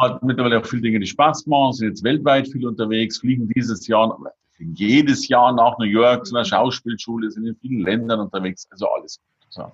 Hat 0.00 0.22
mittlerweile 0.22 0.60
auch 0.60 0.66
viele 0.66 0.82
Dinge, 0.82 1.00
die 1.00 1.06
Spaß 1.06 1.46
machen, 1.46 1.72
sind 1.72 1.88
jetzt 1.88 2.04
weltweit 2.04 2.48
viel 2.48 2.66
unterwegs, 2.66 3.18
fliegen 3.18 3.48
dieses 3.48 3.86
Jahr 3.88 4.16
jedes 4.60 5.28
Jahr 5.28 5.52
nach 5.52 5.78
New 5.78 5.86
York 5.86 6.26
zu 6.26 6.36
einer 6.36 6.44
Schauspielschule, 6.44 7.30
sind 7.30 7.46
in 7.46 7.56
vielen 7.56 7.80
Ländern 7.80 8.20
unterwegs, 8.20 8.68
also 8.70 8.88
alles. 8.88 9.20
So. 9.48 9.72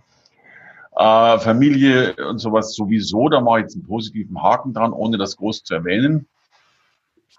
Äh, 0.96 1.38
Familie 1.40 2.14
und 2.28 2.38
sowas 2.38 2.74
sowieso, 2.74 3.28
da 3.28 3.40
mache 3.40 3.58
ich 3.58 3.62
jetzt 3.64 3.74
einen 3.74 3.86
positiven 3.86 4.42
Haken 4.42 4.72
dran, 4.72 4.92
ohne 4.92 5.18
das 5.18 5.36
groß 5.36 5.64
zu 5.64 5.74
erwähnen. 5.74 6.26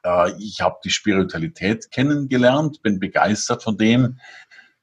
Äh, 0.03 0.33
ich 0.39 0.61
habe 0.61 0.77
die 0.83 0.89
Spiritualität 0.89 1.89
kennengelernt, 1.91 2.81
bin 2.83 2.99
begeistert 2.99 3.63
von 3.63 3.77
dem, 3.77 4.19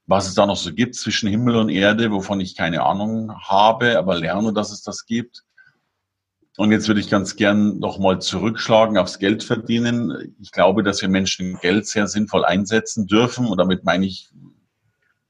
was 0.06 0.28
es 0.28 0.34
da 0.34 0.46
noch 0.46 0.56
so 0.56 0.72
gibt 0.72 0.94
zwischen 0.96 1.28
Himmel 1.28 1.56
und 1.56 1.70
Erde, 1.70 2.10
wovon 2.10 2.40
ich 2.40 2.56
keine 2.56 2.82
Ahnung 2.82 3.34
habe, 3.40 3.98
aber 3.98 4.16
lerne, 4.16 4.52
dass 4.52 4.70
es 4.70 4.82
das 4.82 5.06
gibt. 5.06 5.44
Und 6.56 6.70
jetzt 6.70 6.86
würde 6.86 7.00
ich 7.00 7.10
ganz 7.10 7.34
gern 7.34 7.78
nochmal 7.80 8.20
zurückschlagen 8.20 8.96
aufs 8.96 9.18
Geld 9.18 9.42
verdienen. 9.42 10.36
Ich 10.40 10.52
glaube, 10.52 10.84
dass 10.84 11.00
wir 11.02 11.08
Menschen 11.08 11.58
Geld 11.58 11.86
sehr 11.86 12.06
sinnvoll 12.06 12.44
einsetzen 12.44 13.06
dürfen. 13.06 13.48
Und 13.48 13.58
damit 13.58 13.82
meine 13.82 14.06
ich, 14.06 14.30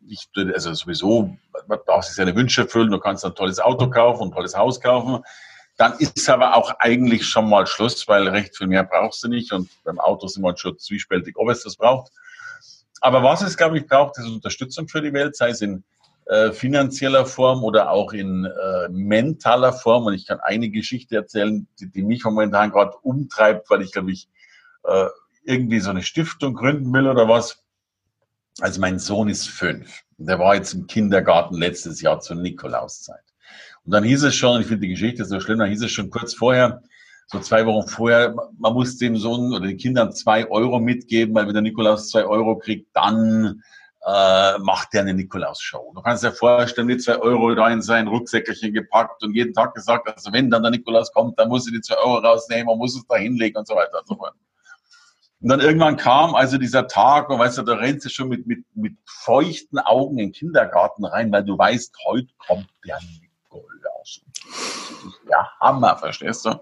ich 0.06 0.28
also 0.36 0.74
sowieso, 0.74 1.34
man 1.66 1.78
darf 1.86 2.04
sich 2.04 2.16
seine 2.16 2.36
Wünsche 2.36 2.62
erfüllen. 2.62 2.90
Du 2.90 2.98
kannst 2.98 3.24
ein 3.24 3.34
tolles 3.34 3.58
Auto 3.58 3.88
kaufen, 3.88 4.24
ein 4.24 4.32
tolles 4.32 4.54
Haus 4.54 4.80
kaufen. 4.80 5.22
Dann 5.78 5.94
ist 5.98 6.28
aber 6.28 6.56
auch 6.56 6.74
eigentlich 6.78 7.26
schon 7.26 7.48
mal 7.48 7.66
Schluss, 7.66 8.06
weil 8.06 8.28
recht 8.28 8.56
viel 8.56 8.66
mehr 8.66 8.84
brauchst 8.84 9.24
du 9.24 9.28
nicht. 9.28 9.50
Und 9.52 9.70
beim 9.82 9.98
Auto 9.98 10.26
sind 10.26 10.42
wir 10.42 10.54
schon 10.58 10.78
zwiespältig, 10.78 11.36
ob 11.38 11.48
es 11.48 11.62
das 11.62 11.76
braucht. 11.76 12.12
Aber 13.04 13.22
was 13.22 13.42
es, 13.42 13.58
glaube 13.58 13.76
ich, 13.76 13.86
braucht, 13.86 14.16
ist 14.16 14.24
Unterstützung 14.24 14.88
für 14.88 15.02
die 15.02 15.12
Welt, 15.12 15.36
sei 15.36 15.50
es 15.50 15.60
in 15.60 15.84
äh, 16.24 16.52
finanzieller 16.52 17.26
Form 17.26 17.62
oder 17.62 17.90
auch 17.90 18.14
in 18.14 18.46
äh, 18.46 18.88
mentaler 18.88 19.74
Form. 19.74 20.06
Und 20.06 20.14
ich 20.14 20.26
kann 20.26 20.40
eine 20.40 20.70
Geschichte 20.70 21.16
erzählen, 21.16 21.68
die, 21.78 21.90
die 21.90 22.02
mich 22.02 22.24
momentan 22.24 22.70
gerade 22.70 22.96
umtreibt, 23.02 23.68
weil 23.68 23.82
ich, 23.82 23.92
glaube 23.92 24.10
ich, 24.10 24.30
äh, 24.84 25.08
irgendwie 25.44 25.80
so 25.80 25.90
eine 25.90 26.02
Stiftung 26.02 26.54
gründen 26.54 26.90
will 26.94 27.06
oder 27.06 27.28
was. 27.28 27.62
Also 28.60 28.80
mein 28.80 28.98
Sohn 28.98 29.28
ist 29.28 29.50
fünf. 29.50 30.00
Der 30.16 30.38
war 30.38 30.54
jetzt 30.54 30.72
im 30.72 30.86
Kindergarten 30.86 31.56
letztes 31.56 32.00
Jahr 32.00 32.20
zur 32.20 32.36
Nikolauszeit. 32.36 33.20
Und 33.84 33.92
dann 33.92 34.04
hieß 34.04 34.22
es 34.22 34.34
schon, 34.34 34.62
ich 34.62 34.66
finde 34.66 34.86
die 34.86 34.94
Geschichte 34.94 35.26
so 35.26 35.40
schlimm, 35.40 35.58
dann 35.58 35.68
hieß 35.68 35.82
es 35.82 35.92
schon 35.92 36.08
kurz 36.08 36.32
vorher, 36.32 36.82
so 37.26 37.40
zwei 37.40 37.64
Wochen 37.66 37.88
vorher, 37.88 38.34
man 38.58 38.72
muss 38.74 38.98
dem 38.98 39.16
Sohn 39.16 39.52
oder 39.52 39.66
den 39.66 39.76
Kindern 39.76 40.12
zwei 40.12 40.48
Euro 40.50 40.78
mitgeben, 40.78 41.34
weil 41.34 41.46
wenn 41.46 41.54
der 41.54 41.62
Nikolaus 41.62 42.10
zwei 42.10 42.24
Euro 42.24 42.58
kriegt, 42.58 42.94
dann 42.94 43.62
äh, 44.06 44.58
macht 44.58 44.92
der 44.92 45.02
eine 45.02 45.14
Nikolaus-Show. 45.14 45.92
Du 45.94 46.02
kannst 46.02 46.22
dir 46.22 46.32
vorstellen, 46.32 46.88
die 46.88 46.98
zwei 46.98 47.18
Euro 47.18 47.54
da 47.54 47.70
in 47.70 47.80
sein 47.80 48.06
Rucksäckerchen 48.06 48.74
gepackt 48.74 49.22
und 49.22 49.34
jeden 49.34 49.54
Tag 49.54 49.74
gesagt, 49.74 50.08
also 50.08 50.32
wenn 50.32 50.50
dann 50.50 50.62
der 50.62 50.72
Nikolaus 50.72 51.12
kommt, 51.12 51.38
dann 51.38 51.48
muss 51.48 51.66
ich 51.66 51.72
die 51.72 51.80
zwei 51.80 51.96
Euro 51.96 52.18
rausnehmen 52.18 52.68
und 52.68 52.78
muss 52.78 52.96
es 52.96 53.06
da 53.08 53.16
hinlegen 53.16 53.56
und 53.56 53.66
so 53.66 53.74
weiter 53.74 54.00
und 54.00 54.06
so 54.06 54.16
fort. 54.16 54.34
Und 55.40 55.48
dann 55.50 55.60
irgendwann 55.60 55.96
kam 55.96 56.34
also 56.34 56.58
dieser 56.58 56.86
Tag 56.86 57.28
und 57.30 57.38
weißt 57.38 57.58
du, 57.58 57.62
da 57.62 57.74
rennst 57.74 58.04
du 58.06 58.10
schon 58.10 58.28
mit, 58.28 58.46
mit, 58.46 58.64
mit 58.74 58.96
feuchten 59.06 59.78
Augen 59.78 60.18
in 60.18 60.26
den 60.28 60.32
Kindergarten 60.32 61.04
rein, 61.04 61.32
weil 61.32 61.44
du 61.44 61.56
weißt, 61.56 61.94
heute 62.06 62.28
kommt 62.38 62.68
der 62.86 62.98
Nikolaus. 63.00 64.20
Ja, 65.30 65.50
Hammer, 65.60 65.96
verstehst 65.96 66.44
du? 66.46 66.58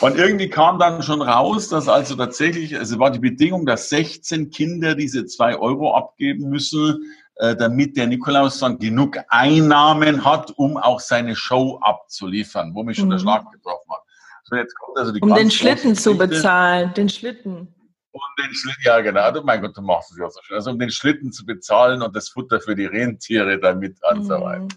Und 0.00 0.16
irgendwie 0.16 0.48
kam 0.48 0.78
dann 0.78 1.02
schon 1.02 1.22
raus, 1.22 1.68
dass 1.68 1.88
also 1.88 2.16
tatsächlich, 2.16 2.76
also 2.76 2.98
war 2.98 3.10
die 3.10 3.20
Bedingung, 3.20 3.66
dass 3.66 3.88
16 3.88 4.50
Kinder 4.50 4.94
diese 4.94 5.26
zwei 5.26 5.56
Euro 5.56 5.94
abgeben 5.94 6.48
müssen, 6.48 6.98
äh, 7.36 7.54
damit 7.54 7.96
der 7.96 8.06
Nikolaus 8.06 8.58
dann 8.58 8.78
genug 8.78 9.18
Einnahmen 9.28 10.24
hat, 10.24 10.50
um 10.56 10.76
auch 10.76 11.00
seine 11.00 11.36
Show 11.36 11.78
abzuliefern, 11.82 12.74
wo 12.74 12.82
mich 12.82 12.96
schon 12.96 13.06
mhm. 13.06 13.12
der 13.12 13.18
Schlag 13.20 13.50
getroffen 13.52 13.92
hat. 13.92 14.02
So, 14.44 14.56
jetzt 14.56 14.74
kommt 14.78 14.98
also 14.98 15.12
die 15.12 15.20
um 15.20 15.34
den 15.34 15.50
Schlitten 15.50 15.94
zu 15.94 16.18
bezahlen, 16.18 16.92
den 16.94 17.08
Schlitten. 17.08 17.74
Um 18.12 18.20
den 18.42 18.52
Schlitten, 18.52 18.82
ja 18.84 19.00
genau, 19.00 19.30
du, 19.30 19.42
mein 19.42 19.60
Gott, 19.62 19.76
du 19.76 19.82
machst 19.82 20.10
es 20.10 20.18
ja 20.18 20.28
so 20.28 20.40
schön. 20.42 20.56
Also 20.56 20.70
um 20.70 20.78
den 20.78 20.90
Schlitten 20.90 21.30
zu 21.30 21.46
bezahlen 21.46 22.02
und 22.02 22.16
das 22.16 22.28
Futter 22.28 22.60
für 22.60 22.74
die 22.74 22.86
Rentiere 22.86 23.60
damit 23.60 23.96
und 24.10 24.18
mhm. 24.18 24.24
so 24.24 24.40
weiter. 24.40 24.68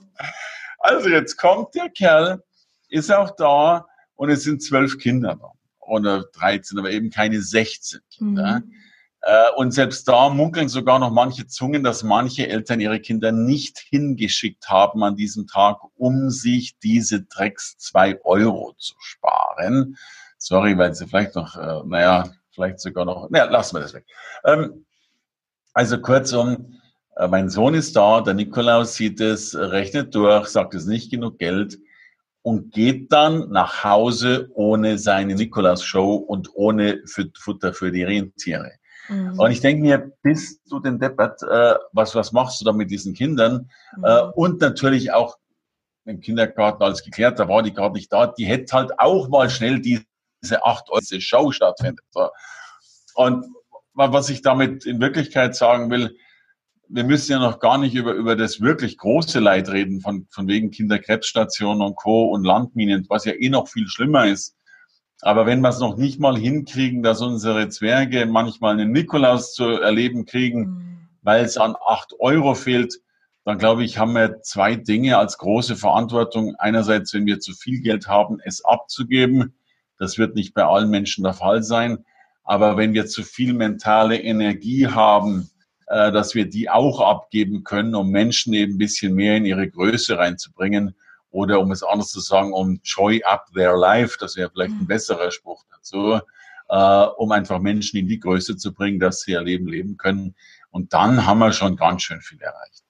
Also 0.80 1.10
jetzt 1.10 1.38
kommt 1.38 1.74
der 1.74 1.90
Kerl, 1.90 2.44
ist 2.90 3.12
auch 3.12 3.32
da, 3.36 3.88
und 4.16 4.30
es 4.30 4.44
sind 4.44 4.62
zwölf 4.62 4.98
Kinder 4.98 5.36
da. 5.40 5.52
Oder 5.80 6.24
13, 6.34 6.80
aber 6.80 6.92
eben 6.92 7.10
keine 7.10 7.42
16 7.42 8.00
Kinder. 8.10 8.62
Mhm. 8.62 8.74
Äh, 9.22 9.52
und 9.56 9.72
selbst 9.72 10.08
da 10.08 10.30
munkeln 10.30 10.68
sogar 10.68 11.00
noch 11.00 11.12
manche 11.12 11.48
Zungen, 11.48 11.84
dass 11.84 12.04
manche 12.04 12.48
Eltern 12.48 12.82
ihre 12.82 13.00
Kinder 13.00 13.32
nicht 13.32 13.80
hingeschickt 13.80 14.70
haben 14.70 15.04
an 15.04 15.16
diesem 15.16 15.48
Tag, 15.48 15.78
um 15.96 16.30
sich 16.30 16.78
diese 16.80 17.24
Drecks 17.24 17.78
zwei 17.78 18.20
Euro 18.24 18.74
zu 18.78 18.96
sparen. 19.00 19.98
Sorry, 20.38 20.78
weil 20.78 20.94
sie 20.94 21.08
vielleicht 21.08 21.36
noch, 21.36 21.56
äh, 21.56 21.82
naja, 21.86 22.32
vielleicht 22.52 22.82
sogar 22.82 23.06
noch, 23.06 23.30
naja, 23.30 23.46
lassen 23.46 23.78
wir 23.78 23.82
das 23.82 23.94
weg. 23.94 24.06
Ähm, 24.44 24.86
also 25.74 26.02
kurzum, 26.02 26.82
äh, 27.16 27.28
mein 27.30 27.50
Sohn 27.50 27.76
ist 27.76 27.96
da, 27.96 28.20
der 28.20 28.34
Nikolaus 28.34 28.96
sieht 28.96 29.22
es, 29.22 29.56
rechnet 29.56 30.14
durch, 30.16 30.48
sagt 30.48 30.76
es 30.76 30.86
nicht 30.86 31.12
genug 31.12 31.40
Geld 31.40 31.78
und 32.44 32.72
geht 32.72 33.12
dann 33.12 33.50
nach 33.50 33.84
Hause 33.84 34.50
ohne 34.54 35.00
seine 35.00 35.34
Nikolaus-Show 35.36 36.16
und 36.16 36.50
ohne 36.54 37.02
Futter 37.06 37.74
für 37.74 37.92
die 37.92 38.04
Rentiere. 38.04 38.74
Mhm. 39.10 39.40
Und 39.40 39.52
ich 39.52 39.62
denke 39.62 39.82
mir, 39.82 40.12
bist 40.22 40.62
du 40.70 40.80
denn 40.80 41.00
deppert, 41.00 41.42
äh, 41.44 41.76
was, 41.94 42.14
was 42.16 42.32
machst 42.32 42.62
du 42.62 42.66
da 42.66 42.74
mit 42.74 42.92
diesen 42.92 43.14
Kindern? 43.14 43.70
Mhm. 43.98 44.04
Äh, 44.04 44.22
und 44.36 44.62
natürlich 44.62 45.12
auch 45.12 45.38
im 46.06 46.20
Kindergarten 46.20 46.84
alles 46.84 47.04
geklärt, 47.04 47.40
da 47.40 47.48
war 47.48 47.64
die 47.64 47.74
gerade 47.74 47.96
nicht 47.96 48.12
da, 48.12 48.28
die 48.28 48.46
hätte 48.46 48.76
halt 48.76 49.00
auch 49.00 49.30
mal 49.30 49.50
schnell 49.50 49.80
diese 49.80 50.06
acht 50.64 50.90
Euro 50.90 51.02
Show 51.02 51.52
stattfindet. 51.52 52.04
Und 53.16 53.46
was 53.94 54.30
ich 54.30 54.42
damit 54.42 54.86
in 54.86 55.00
Wirklichkeit 55.00 55.56
sagen 55.56 55.90
will, 55.90 56.18
wir 56.90 57.04
müssen 57.04 57.32
ja 57.32 57.40
noch 57.40 57.60
gar 57.60 57.78
nicht 57.78 57.96
über, 57.96 58.14
über 58.14 58.36
das 58.36 58.62
wirklich 58.62 58.98
große 58.98 59.40
Leid 59.40 59.70
reden, 59.70 60.02
von, 60.02 60.28
von 60.30 60.48
wegen 60.48 60.72
Kinderkrebsstationen 60.72 61.82
und 61.82 61.96
Co. 61.96 62.26
und 62.26 62.44
Landminen, 62.44 63.06
was 63.10 63.26
ja 63.26 63.34
eh 63.34 63.50
noch 63.50 63.68
viel 63.68 63.88
schlimmer 63.88 64.28
ist. 64.28 64.56
Aber 65.22 65.46
wenn 65.46 65.62
wir 65.62 65.70
es 65.70 65.80
noch 65.80 65.96
nicht 65.96 66.20
mal 66.20 66.38
hinkriegen, 66.38 67.02
dass 67.02 67.22
unsere 67.22 67.70
Zwerge 67.70 68.26
manchmal 68.26 68.74
einen 68.74 68.92
Nikolaus 68.92 69.54
zu 69.54 69.64
erleben 69.64 70.26
kriegen, 70.26 70.60
mhm. 70.60 71.08
weil 71.22 71.46
es 71.46 71.58
an 71.58 71.76
acht 71.88 72.14
Euro 72.20 72.56
fehlt, 72.56 73.00
dann 73.46 73.58
glaube 73.58 73.84
ich, 73.84 73.98
haben 73.98 74.14
wir 74.14 74.42
zwei 74.42 74.76
Dinge 74.76 75.18
als 75.18 75.38
große 75.38 75.76
Verantwortung. 75.76 76.56
Einerseits, 76.58 77.14
wenn 77.14 77.26
wir 77.26 77.40
zu 77.40 77.54
viel 77.54 77.82
Geld 77.82 78.08
haben, 78.08 78.40
es 78.44 78.64
abzugeben. 78.64 79.56
Das 79.98 80.18
wird 80.18 80.36
nicht 80.36 80.54
bei 80.54 80.64
allen 80.64 80.90
Menschen 80.90 81.24
der 81.24 81.34
Fall 81.34 81.64
sein. 81.64 82.06
Aber 82.44 82.78
wenn 82.78 82.94
wir 82.94 83.06
zu 83.06 83.24
viel 83.24 83.54
mentale 83.54 84.22
Energie 84.22 84.88
haben, 84.88 85.50
dass 85.88 86.34
wir 86.36 86.50
die 86.50 86.70
auch 86.70 87.02
abgeben 87.02 87.64
können, 87.64 87.96
um 87.96 88.10
Menschen 88.10 88.54
eben 88.54 88.76
ein 88.76 88.78
bisschen 88.78 89.14
mehr 89.14 89.38
in 89.38 89.46
ihre 89.46 89.70
Größe 89.70 90.18
reinzubringen 90.18 90.96
oder 91.34 91.60
um 91.60 91.72
es 91.72 91.84
anders 91.84 92.10
zu 92.10 92.20
sagen, 92.20 92.54
um 92.54 92.80
Joy 92.84 93.24
up 93.24 93.48
their 93.54 93.76
life, 93.76 94.18
das 94.20 94.36
wäre 94.36 94.52
vielleicht 94.52 94.74
ein 94.74 94.82
mhm. 94.82 94.88
besserer 94.88 95.32
Spruch 95.32 95.64
dazu, 95.72 96.20
äh, 96.70 97.06
um 97.18 97.32
einfach 97.32 97.60
Menschen 97.60 97.98
in 97.98 98.08
die 98.08 98.20
Größe 98.20 98.56
zu 98.56 98.72
bringen, 98.72 99.00
dass 99.00 99.22
sie 99.22 99.32
ihr 99.32 99.42
Leben 99.42 99.68
leben 99.68 99.98
können. 99.98 100.36
Und 100.70 100.94
dann 100.94 101.26
haben 101.26 101.40
wir 101.40 101.52
schon 101.52 101.76
ganz 101.76 102.04
schön 102.04 102.22
viel 102.22 102.40
erreicht. 102.40 102.84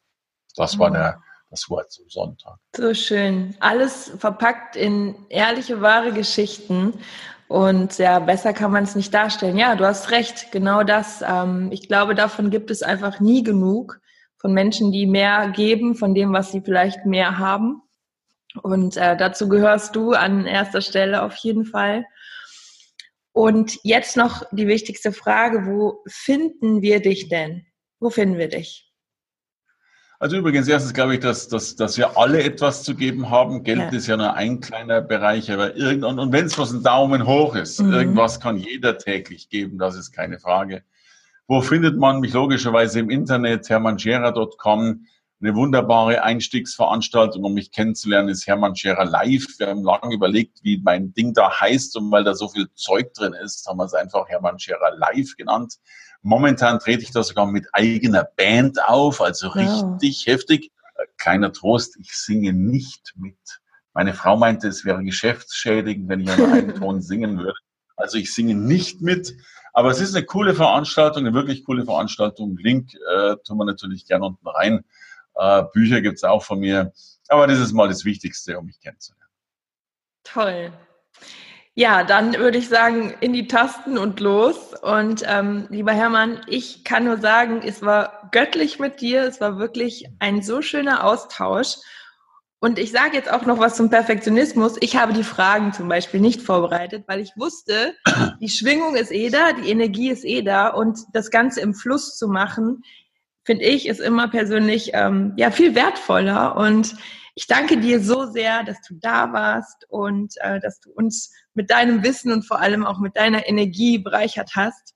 Das 0.55 0.77
war 0.77 0.91
der, 0.91 1.21
das 1.49 1.69
Wort 1.69 1.91
zum 1.91 2.09
Sonntag. 2.09 2.57
So 2.75 2.93
schön. 2.93 3.55
Alles 3.61 4.11
verpackt 4.17 4.75
in 4.75 5.15
ehrliche, 5.29 5.81
wahre 5.81 6.11
Geschichten. 6.11 6.93
Und 7.53 7.99
ja, 7.99 8.17
besser 8.17 8.51
kann 8.51 8.71
man 8.71 8.83
es 8.83 8.95
nicht 8.95 9.13
darstellen. 9.13 9.59
Ja, 9.59 9.75
du 9.75 9.85
hast 9.85 10.09
recht, 10.09 10.51
genau 10.51 10.81
das. 10.81 11.21
Ähm, 11.21 11.69
ich 11.71 11.87
glaube, 11.87 12.15
davon 12.15 12.49
gibt 12.49 12.71
es 12.71 12.81
einfach 12.81 13.19
nie 13.19 13.43
genug 13.43 13.99
von 14.37 14.55
Menschen, 14.55 14.91
die 14.91 15.05
mehr 15.05 15.49
geben 15.49 15.93
von 15.93 16.15
dem, 16.15 16.33
was 16.33 16.51
sie 16.51 16.61
vielleicht 16.61 17.05
mehr 17.05 17.37
haben. 17.37 17.83
Und 18.63 18.97
äh, 18.97 19.15
dazu 19.15 19.49
gehörst 19.49 19.95
du 19.95 20.13
an 20.13 20.47
erster 20.47 20.81
Stelle 20.81 21.21
auf 21.21 21.35
jeden 21.35 21.65
Fall. 21.65 22.05
Und 23.33 23.77
jetzt 23.83 24.17
noch 24.17 24.41
die 24.51 24.65
wichtigste 24.65 25.11
Frage, 25.11 25.67
wo 25.67 26.01
finden 26.07 26.81
wir 26.81 27.03
dich 27.03 27.29
denn? 27.29 27.67
Wo 27.99 28.09
finden 28.09 28.39
wir 28.39 28.49
dich? 28.49 28.91
Also 30.23 30.37
übrigens, 30.37 30.69
erstens 30.69 30.93
glaube 30.93 31.15
ich, 31.15 31.19
dass, 31.19 31.49
dass, 31.49 31.75
dass 31.75 31.97
wir 31.97 32.17
alle 32.17 32.41
etwas 32.41 32.83
zu 32.83 32.95
geben 32.95 33.29
haben. 33.29 33.61
Geld 33.63 33.79
ja. 33.79 33.89
ist 33.89 34.07
ja 34.07 34.15
nur 34.15 34.33
ein 34.35 34.61
kleiner 34.61 35.01
Bereich, 35.01 35.51
aber 35.51 35.75
irgendwann, 35.75 36.17
und 36.17 36.31
wenn 36.31 36.45
es 36.45 36.57
was 36.57 36.71
ein 36.71 36.81
Daumen 36.81 37.27
hoch 37.27 37.57
ist, 37.57 37.81
mhm. 37.81 37.91
irgendwas 37.91 38.39
kann 38.39 38.55
jeder 38.55 38.97
täglich 38.97 39.49
geben, 39.49 39.77
das 39.77 39.97
ist 39.97 40.13
keine 40.13 40.39
Frage. 40.39 40.83
Wo 41.45 41.59
findet 41.59 41.97
man 41.97 42.21
mich 42.21 42.31
logischerweise 42.31 43.01
im 43.01 43.09
Internet, 43.09 43.69
hermannscherer.com. 43.69 45.07
Eine 45.43 45.55
wunderbare 45.55 46.23
Einstiegsveranstaltung, 46.23 47.43
um 47.43 47.53
mich 47.53 47.73
kennenzulernen, 47.73 48.29
ist 48.29 48.47
Hermann 48.47 48.77
Scherer 48.77 49.03
Live. 49.03 49.45
Wir 49.59 49.67
haben 49.67 49.83
lange 49.83 50.15
überlegt, 50.15 50.63
wie 50.63 50.79
mein 50.81 51.13
Ding 51.13 51.33
da 51.33 51.59
heißt 51.59 51.97
und 51.97 52.09
weil 52.11 52.23
da 52.23 52.33
so 52.33 52.47
viel 52.47 52.69
Zeug 52.75 53.13
drin 53.13 53.33
ist, 53.33 53.67
haben 53.67 53.75
wir 53.75 53.83
es 53.83 53.93
einfach 53.93 54.29
Hermann 54.29 54.57
Scherer 54.57 54.95
Live 54.95 55.35
genannt. 55.35 55.79
Momentan 56.21 56.79
trete 56.79 57.03
ich 57.03 57.11
da 57.11 57.23
sogar 57.23 57.45
mit 57.45 57.67
eigener 57.73 58.23
Band 58.23 58.81
auf, 58.87 59.19
also 59.19 59.49
richtig 59.49 60.27
heftig. 60.27 60.71
Kleiner 61.17 61.51
Trost, 61.51 61.97
ich 61.99 62.13
singe 62.13 62.53
nicht 62.53 63.11
mit. 63.17 63.59
Meine 63.93 64.13
Frau 64.13 64.37
meinte, 64.37 64.69
es 64.69 64.85
wäre 64.85 65.03
geschäftsschädigend, 65.03 66.07
wenn 66.07 66.21
ich 66.21 66.31
an 66.31 66.53
einem 66.53 66.75
Ton 66.79 67.01
singen 67.01 67.39
würde. 67.39 67.59
Also 67.97 68.17
ich 68.17 68.33
singe 68.33 68.55
nicht 68.55 69.01
mit. 69.01 69.35
Aber 69.73 69.89
es 69.89 69.99
ist 69.99 70.15
eine 70.15 70.25
coole 70.25 70.53
Veranstaltung, 70.55 71.25
eine 71.25 71.35
wirklich 71.35 71.65
coole 71.65 71.83
Veranstaltung. 71.83 72.55
Link 72.55 72.93
äh, 72.93 73.35
tun 73.45 73.57
wir 73.57 73.65
natürlich 73.65 74.05
gerne 74.05 74.27
unten 74.27 74.47
rein. 74.47 74.85
Äh, 75.35 75.63
Bücher 75.73 76.01
gibt's 76.01 76.23
auch 76.23 76.43
von 76.43 76.59
mir. 76.59 76.93
Aber 77.27 77.47
das 77.47 77.59
ist 77.59 77.73
mal 77.73 77.87
das 77.87 78.05
Wichtigste, 78.05 78.57
um 78.57 78.65
mich 78.65 78.79
kennenzulernen. 78.79 79.29
Toll. 80.23 80.73
Ja, 81.75 82.03
dann 82.03 82.37
würde 82.37 82.59
ich 82.59 82.69
sagen, 82.69 83.15
in 83.19 83.33
die 83.33 83.47
Tasten 83.47 83.97
und 83.97 84.19
los. 84.19 84.73
Und 84.81 85.23
ähm, 85.25 85.65
lieber 85.69 85.91
Hermann, 85.91 86.41
ich 86.47 86.83
kann 86.83 87.05
nur 87.05 87.17
sagen, 87.17 87.61
es 87.65 87.81
war 87.81 88.29
göttlich 88.31 88.77
mit 88.79 89.01
dir. 89.01 89.23
Es 89.23 89.41
war 89.41 89.57
wirklich 89.57 90.07
ein 90.19 90.43
so 90.43 90.61
schöner 90.61 91.03
Austausch. 91.03 91.77
Und 92.59 92.79
ich 92.79 92.91
sage 92.91 93.17
jetzt 93.17 93.29
auch 93.29 93.45
noch 93.45 93.59
was 93.59 93.75
zum 93.75 93.89
Perfektionismus. 93.89 94.77
Ich 94.79 94.95
habe 94.95 95.11
die 95.11 95.23
Fragen 95.23 95.73
zum 95.73 95.89
Beispiel 95.89 96.21
nicht 96.21 96.41
vorbereitet, 96.41 97.03
weil 97.07 97.19
ich 97.19 97.33
wusste, 97.35 97.93
die 98.39 98.47
Schwingung 98.47 98.95
ist 98.95 99.11
eh 99.11 99.29
da, 99.29 99.51
die 99.51 99.69
Energie 99.69 100.09
ist 100.09 100.23
eh 100.23 100.43
da 100.43 100.69
und 100.69 100.99
das 101.11 101.29
Ganze 101.29 101.59
im 101.59 101.73
Fluss 101.73 102.17
zu 102.17 102.29
machen, 102.29 102.83
finde 103.45 103.65
ich, 103.65 103.87
ist 103.87 103.99
immer 103.99 104.27
persönlich 104.27 104.91
ähm, 104.93 105.33
ja 105.37 105.51
viel 105.51 105.75
wertvoller. 105.75 106.55
Und 106.55 106.95
ich 107.35 107.47
danke 107.47 107.77
dir 107.77 107.99
so 107.99 108.25
sehr, 108.25 108.63
dass 108.63 108.81
du 108.87 108.95
da 108.95 109.33
warst 109.33 109.85
und 109.89 110.33
äh, 110.37 110.59
dass 110.59 110.79
du 110.79 110.91
uns 110.91 111.31
mit 111.53 111.71
deinem 111.71 112.03
Wissen 112.03 112.31
und 112.31 112.43
vor 112.43 112.59
allem 112.59 112.85
auch 112.85 112.99
mit 112.99 113.15
deiner 113.15 113.47
Energie 113.47 113.97
bereichert 113.97 114.51
hast. 114.55 114.93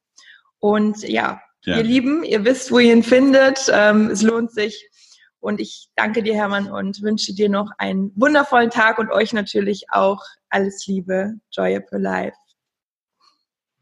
Und 0.60 1.02
ja, 1.04 1.42
ja. 1.66 1.78
ihr 1.78 1.84
Lieben, 1.84 2.24
ihr 2.24 2.46
wisst, 2.46 2.72
wo 2.72 2.80
ihr 2.80 2.94
ihn 2.94 3.04
findet. 3.04 3.70
Ähm, 3.72 4.10
es 4.10 4.22
lohnt 4.22 4.52
sich. 4.52 4.90
Und 5.40 5.60
ich 5.60 5.90
danke 5.96 6.24
dir, 6.24 6.34
Hermann, 6.34 6.70
und 6.70 7.02
wünsche 7.04 7.34
dir 7.34 7.48
noch 7.48 7.70
einen 7.78 8.12
wundervollen 8.16 8.72
Tag 8.72 8.98
und 8.98 9.12
euch 9.12 9.34
natürlich 9.34 9.86
auch 9.92 10.24
alles 10.50 10.86
Liebe. 10.88 11.36
Joy 11.52 11.76
up 11.76 11.92
your 11.92 12.00
life. 12.00 12.36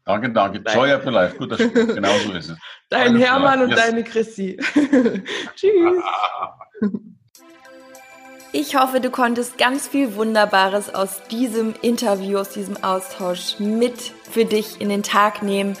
Danke, 0.06 0.30
danke. 0.30 0.62
Joy 0.72 0.92
up 0.92 1.04
life. 1.04 1.36
Guter 1.36 1.58
Spruch. 1.58 1.72
Genau 1.94 2.16
so 2.24 2.32
ist 2.32 2.50
es. 2.50 2.56
Dein 2.88 3.16
Hermann 3.16 3.62
und 3.62 3.70
yes. 3.70 3.80
deine 3.80 4.04
Chrissy. 4.04 4.56
Tschüss. 5.56 6.02
Ich 8.52 8.74
hoffe, 8.74 9.00
du 9.02 9.10
konntest 9.10 9.58
ganz 9.58 9.86
viel 9.86 10.14
Wunderbares 10.14 10.94
aus 10.94 11.24
diesem 11.24 11.74
Interview, 11.82 12.38
aus 12.38 12.50
diesem 12.50 12.82
Austausch 12.82 13.58
mit 13.58 14.00
für 14.30 14.46
dich 14.46 14.80
in 14.80 14.88
den 14.88 15.02
Tag 15.02 15.42
nehmen. 15.42 15.76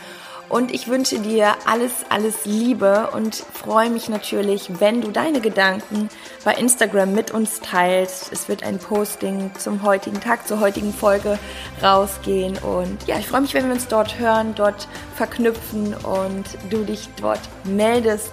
Und 0.48 0.72
ich 0.72 0.86
wünsche 0.86 1.18
dir 1.18 1.54
alles, 1.66 1.92
alles 2.08 2.44
Liebe 2.44 3.10
und 3.12 3.34
freue 3.34 3.90
mich 3.90 4.08
natürlich, 4.08 4.80
wenn 4.80 5.00
du 5.00 5.10
deine 5.10 5.40
Gedanken 5.40 6.08
bei 6.44 6.54
Instagram 6.54 7.12
mit 7.12 7.32
uns 7.32 7.60
teilst. 7.60 8.32
Es 8.32 8.48
wird 8.48 8.62
ein 8.62 8.78
Posting 8.78 9.50
zum 9.58 9.82
heutigen 9.82 10.20
Tag, 10.20 10.46
zur 10.46 10.60
heutigen 10.60 10.92
Folge 10.92 11.38
rausgehen. 11.82 12.56
Und 12.58 13.06
ja, 13.08 13.18
ich 13.18 13.26
freue 13.26 13.40
mich, 13.40 13.54
wenn 13.54 13.66
wir 13.66 13.74
uns 13.74 13.88
dort 13.88 14.18
hören, 14.18 14.54
dort 14.54 14.86
verknüpfen 15.16 15.94
und 15.94 16.44
du 16.70 16.84
dich 16.84 17.08
dort 17.20 17.40
meldest. 17.64 18.32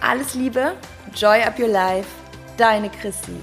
Alles 0.00 0.34
Liebe, 0.34 0.74
Joy 1.14 1.42
Up 1.42 1.58
Your 1.58 1.68
Life, 1.68 2.08
deine 2.56 2.90
Chrissy. 2.90 3.38